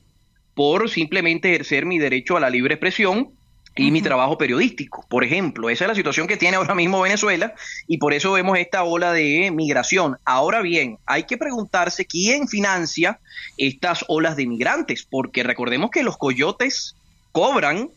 [0.54, 3.30] por simplemente ejercer mi derecho a la libre expresión
[3.76, 5.70] y mi trabajo periodístico, por ejemplo.
[5.70, 7.54] Esa es la situación que tiene ahora mismo Venezuela
[7.86, 10.18] y por eso vemos esta ola de migración.
[10.26, 13.20] Ahora bien, hay que preguntarse quién financia
[13.56, 16.94] estas olas de migrantes, porque recordemos que los coyotes
[17.32, 17.88] cobran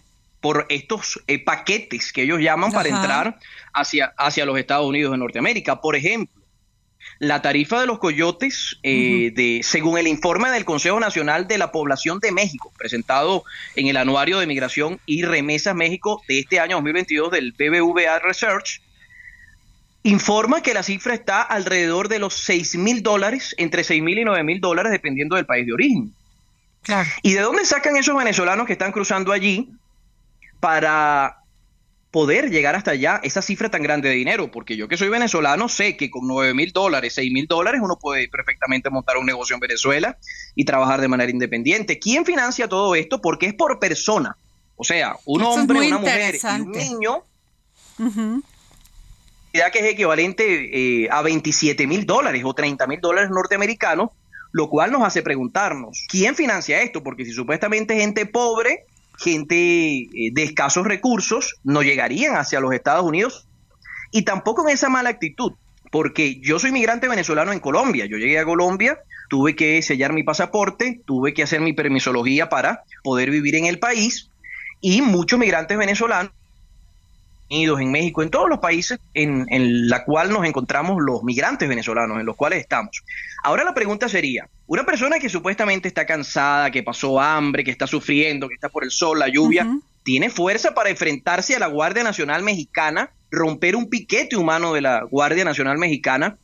[0.42, 3.38] por estos eh, paquetes que ellos llaman para entrar
[3.74, 5.80] hacia, hacia los Estados Unidos de Norteamérica.
[5.80, 6.42] Por ejemplo,
[7.20, 11.72] la tarifa de los coyotes, eh, de, según el informe del Consejo Nacional de la
[11.72, 13.44] Población de México, presentado
[13.76, 18.82] en el Anuario de Migración y Remesas México de este año 2022 del BBVA Research,
[20.02, 24.26] informa que la cifra está alrededor de los 6 mil dólares, entre 6 mil y
[24.26, 26.16] 9 mil dólares, dependiendo del país de origen.
[27.22, 29.70] ¿Y de dónde sacan esos venezolanos que están cruzando allí
[30.62, 31.41] para
[32.12, 35.68] poder llegar hasta allá esa cifra tan grande de dinero, porque yo que soy venezolano
[35.70, 39.55] sé que con 9 mil dólares, 6 mil dólares uno puede perfectamente montar un negocio
[39.55, 40.18] en Venezuela
[40.53, 41.99] y trabajar de manera independiente.
[41.99, 43.22] ¿Quién financia todo esto?
[43.22, 44.38] Porque es por persona.
[44.76, 47.24] O sea, un hombre, una mujer y un niño,
[49.72, 54.09] que es equivalente eh, a 27 mil dólares o 30 mil dólares norteamericanos,
[54.51, 57.03] lo cual nos hace preguntarnos, ¿quién financia esto?
[57.03, 58.86] Porque si supuestamente gente pobre
[59.22, 63.47] gente eh, de escasos recursos no llegarían hacia los Estados Unidos
[64.11, 65.53] y tampoco en esa mala actitud,
[65.91, 68.99] porque yo soy migrante venezolano en Colombia, yo llegué a Colombia,
[69.30, 73.80] tuve que sellar mi pasaporte, tuve que hacer mi permisología para poder vivir en el
[73.80, 74.30] país
[74.82, 76.34] y muchos migrantes venezolanos
[77.52, 82.20] en México, en todos los países en, en la cual nos encontramos los migrantes venezolanos,
[82.20, 83.04] en los cuales estamos.
[83.43, 87.88] Ahora la pregunta sería, una persona que supuestamente está cansada, que pasó hambre, que está
[87.88, 89.68] sufriendo, que está por el sol, la lluvia,
[90.04, 95.04] ¿tiene fuerza para enfrentarse a la Guardia Nacional Mexicana, romper un piquete humano de la
[95.04, 96.38] Guardia Nacional Mexicana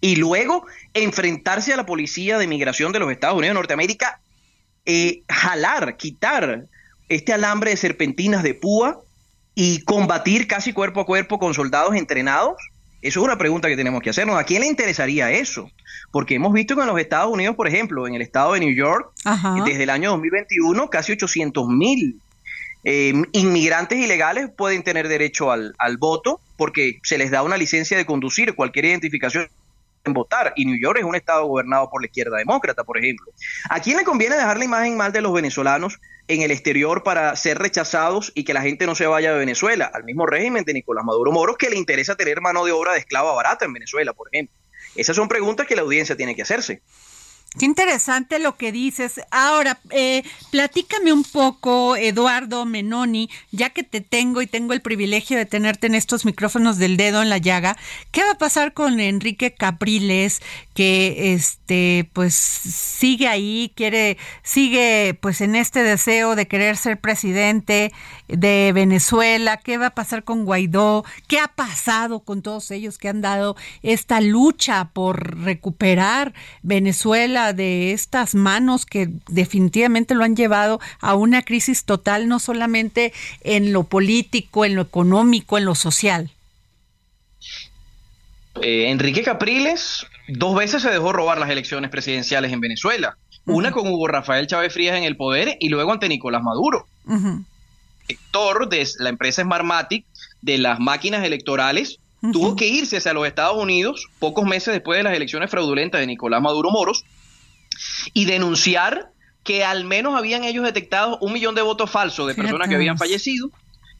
[0.00, 4.20] y luego enfrentarse a la Policía de Migración de los Estados Unidos de Norteamérica,
[4.86, 6.64] eh, jalar, quitar
[7.08, 9.02] este alambre de serpentinas de púa
[9.58, 12.56] y combatir casi cuerpo a cuerpo con soldados entrenados?
[13.00, 14.38] Eso es una pregunta que tenemos que hacernos.
[14.38, 15.70] ¿A quién le interesaría eso?
[16.12, 18.74] Porque hemos visto que en los Estados Unidos, por ejemplo, en el estado de New
[18.74, 19.10] York,
[19.64, 22.20] desde el año 2021, casi 800 mil
[22.84, 27.96] eh, inmigrantes ilegales pueden tener derecho al, al voto porque se les da una licencia
[27.96, 29.48] de conducir, cualquier identificación
[30.04, 30.52] en votar.
[30.54, 33.32] Y New York es un estado gobernado por la izquierda demócrata, por ejemplo.
[33.70, 35.98] ¿A quién le conviene dejar la imagen mal de los venezolanos
[36.28, 39.90] en el exterior para ser rechazados y que la gente no se vaya de Venezuela?
[39.92, 42.98] Al mismo régimen de Nicolás Maduro Moros que le interesa tener mano de obra de
[42.98, 44.56] esclava barata en Venezuela, por ejemplo.
[44.94, 46.82] Esas son preguntas que la audiencia tiene que hacerse.
[47.58, 49.18] Qué interesante lo que dices.
[49.30, 55.38] Ahora, eh, platícame un poco, Eduardo Menoni, ya que te tengo y tengo el privilegio
[55.38, 57.78] de tenerte en estos micrófonos del dedo en la llaga.
[58.10, 60.42] ¿Qué va a pasar con Enrique Capriles,
[60.74, 67.90] que este, pues sigue ahí, quiere, sigue pues en este deseo de querer ser presidente
[68.28, 69.56] de Venezuela?
[69.56, 71.06] ¿Qué va a pasar con Guaidó?
[71.26, 77.45] ¿Qué ha pasado con todos ellos que han dado esta lucha por recuperar Venezuela?
[77.52, 83.72] De estas manos que definitivamente lo han llevado a una crisis total, no solamente en
[83.72, 86.30] lo político, en lo económico, en lo social.
[88.62, 93.16] Eh, Enrique Capriles dos veces se dejó robar las elecciones presidenciales en Venezuela.
[93.44, 96.86] Una con Hugo Rafael Chávez Frías en el poder y luego ante Nicolás Maduro.
[98.08, 100.04] Director de la empresa Smartmatic
[100.42, 102.00] de las máquinas electorales
[102.32, 106.08] tuvo que irse hacia los Estados Unidos pocos meses después de las elecciones fraudulentas de
[106.08, 107.04] Nicolás Maduro Moros
[108.12, 109.10] y denunciar
[109.44, 112.98] que al menos habían ellos detectado un millón de votos falsos de personas que habían
[112.98, 113.50] fallecido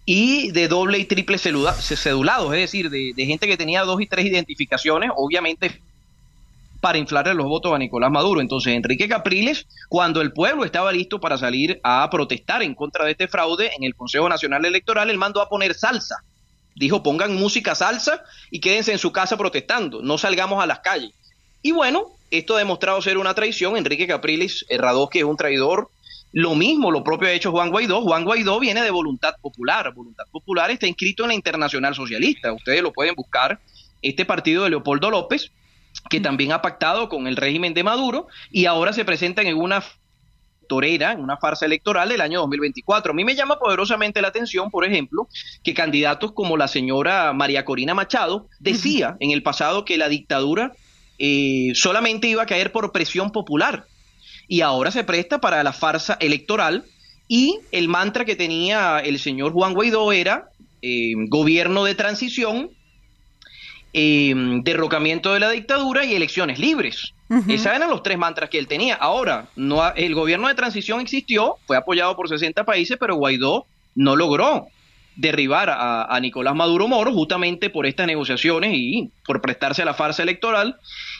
[0.04, 4.26] y de doble y triple cedulados, es decir, de, gente que tenía dos y tres
[4.26, 5.80] identificaciones, obviamente
[6.80, 8.40] para inflarle los votos a Nicolás Maduro.
[8.40, 13.12] Entonces, Enrique Capriles, cuando el pueblo estaba listo para salir a protestar en contra de
[13.12, 16.16] este fraude en el Consejo Nacional Electoral, él mandó a poner salsa.
[16.76, 21.12] Dijo, pongan música salsa y quédense en su casa protestando, no salgamos a las calles.
[21.62, 23.76] Y bueno, esto ha demostrado ser una traición.
[23.76, 24.64] Enrique Capriles
[25.10, 25.90] que es un traidor.
[26.32, 28.02] Lo mismo, lo propio ha hecho Juan Guaidó.
[28.02, 29.92] Juan Guaidó viene de Voluntad Popular.
[29.94, 32.52] Voluntad Popular está inscrito en la Internacional Socialista.
[32.52, 33.58] Ustedes lo pueden buscar.
[34.02, 35.50] Este partido de Leopoldo López
[36.10, 39.82] que también ha pactado con el régimen de Maduro y ahora se presentan en una
[40.68, 43.12] torera, en una farsa electoral del año 2024.
[43.12, 45.28] A mí me llama poderosamente la atención, por ejemplo,
[45.62, 50.74] que candidatos como la señora María Corina Machado decía en el pasado que la dictadura
[51.18, 53.86] eh, solamente iba a caer por presión popular
[54.48, 56.84] y ahora se presta para la farsa electoral
[57.28, 60.50] y el mantra que tenía el señor Juan Guaidó era
[60.82, 62.70] eh, gobierno de transición,
[63.92, 67.12] eh, derrocamiento de la dictadura y elecciones libres.
[67.48, 68.94] Esos eran los tres mantras que él tenía.
[68.94, 74.14] Ahora, no, el gobierno de transición existió, fue apoyado por 60 países, pero Guaidó no
[74.14, 74.68] logró
[75.16, 79.94] derribar a, a, Nicolás Maduro Moro justamente por estas negociaciones y por prestarse a la
[79.94, 80.76] farsa electoral.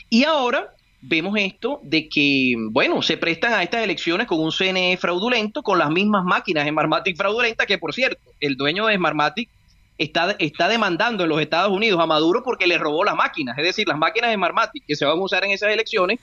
[0.09, 4.97] Y ahora vemos esto de que, bueno, se prestan a estas elecciones con un CNE
[4.97, 9.49] fraudulento, con las mismas máquinas de Smartmatic fraudulenta, que por cierto, el dueño de Smartmatic
[9.97, 13.57] está, está demandando en los Estados Unidos a Maduro porque le robó las máquinas.
[13.57, 16.19] Es decir, las máquinas de Smartmatic que se van a usar en esas elecciones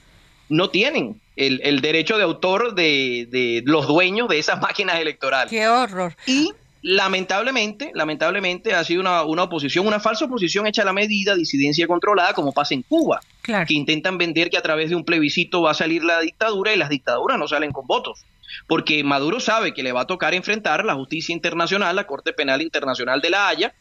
[0.48, 5.50] no tienen el, el derecho de autor de, de, los dueños de esas máquinas electorales.
[5.50, 6.14] ¡Qué horror!
[6.26, 6.52] Y
[6.84, 11.86] lamentablemente, lamentablemente ha sido una, una, oposición, una falsa oposición hecha a la medida, disidencia
[11.86, 13.64] controlada, como pasa en Cuba, claro.
[13.66, 16.76] que intentan vender que a través de un plebiscito va a salir la dictadura y
[16.76, 18.26] las dictaduras no salen con votos.
[18.68, 22.60] Porque Maduro sabe que le va a tocar enfrentar la justicia internacional, la Corte Penal
[22.60, 23.74] Internacional de la Haya,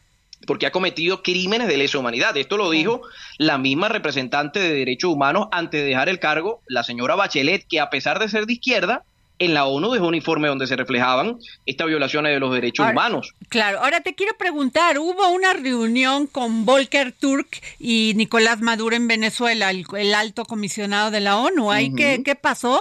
[0.46, 2.34] porque ha cometido crímenes de lesa humanidad.
[2.38, 3.02] Esto lo dijo
[3.36, 7.80] la misma representante de derechos humanos antes de dejar el cargo, la señora Bachelet, que
[7.80, 9.04] a pesar de ser de izquierda,
[9.44, 12.92] en la ONU dejó un informe donde se reflejaban estas violaciones de los derechos ahora,
[12.92, 13.34] humanos.
[13.48, 19.08] Claro, ahora te quiero preguntar, hubo una reunión con Volker Turk y Nicolás Maduro en
[19.08, 21.70] Venezuela, el, el alto comisionado de la ONU.
[21.70, 21.96] ¿Ahí uh -huh.
[21.96, 22.80] ¿qué, ¿Qué pasó?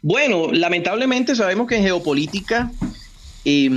[0.00, 2.70] Bueno, lamentablemente sabemos que en geopolítica
[3.44, 3.68] eh,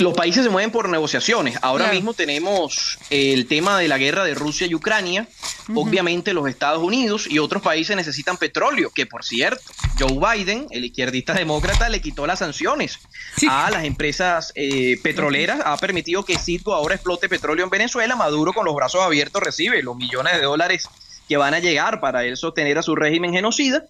[0.00, 1.58] los países se mueven por negociaciones.
[1.62, 5.26] Ahora mismo tenemos el tema de la guerra de Rusia y Ucrania.
[5.68, 5.82] Uh -huh.
[5.82, 9.62] Obviamente los Estados Unidos y otros países necesitan petróleo, que por cierto,
[9.98, 12.98] Joe Biden, el izquierdista demócrata, le quitó las sanciones
[13.36, 13.46] sí.
[13.50, 15.58] a las empresas eh, petroleras.
[15.58, 15.72] Uh -huh.
[15.72, 18.16] Ha permitido que Citgo ahora explote petróleo en Venezuela.
[18.16, 20.88] Maduro con los brazos abiertos recibe los millones de dólares
[21.28, 23.84] que van a llegar para él sostener a su régimen genocida.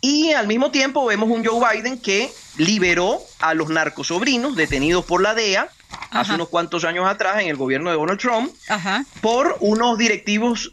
[0.00, 5.22] Y al mismo tiempo vemos un Joe Biden que liberó a los narcosobrinos detenidos por
[5.22, 6.20] la DEA Ajá.
[6.20, 9.04] hace unos cuantos años atrás en el gobierno de Donald Trump Ajá.
[9.20, 10.72] por unos directivos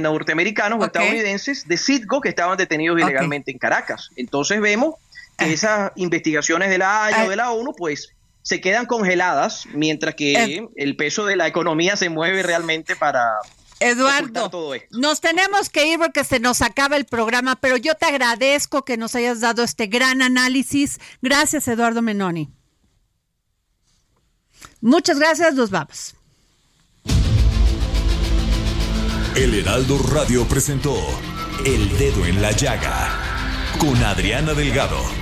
[0.00, 3.04] norteamericanos o estadounidenses de Citgo que estaban detenidos okay.
[3.04, 4.10] ilegalmente en Caracas.
[4.16, 4.96] Entonces vemos
[5.38, 5.52] que eh.
[5.54, 8.10] esas investigaciones de la Haya o de la ONU pues
[8.42, 10.68] se quedan congeladas mientras que eh.
[10.76, 13.36] el peso de la economía se mueve realmente para,
[13.82, 14.50] Eduardo,
[14.90, 18.96] nos tenemos que ir porque se nos acaba el programa, pero yo te agradezco que
[18.96, 20.98] nos hayas dado este gran análisis.
[21.20, 22.50] Gracias, Eduardo Menoni.
[24.80, 26.14] Muchas gracias, nos vamos.
[29.34, 30.94] El Heraldo Radio presentó
[31.64, 33.32] El Dedo en la Llaga
[33.78, 35.21] con Adriana Delgado.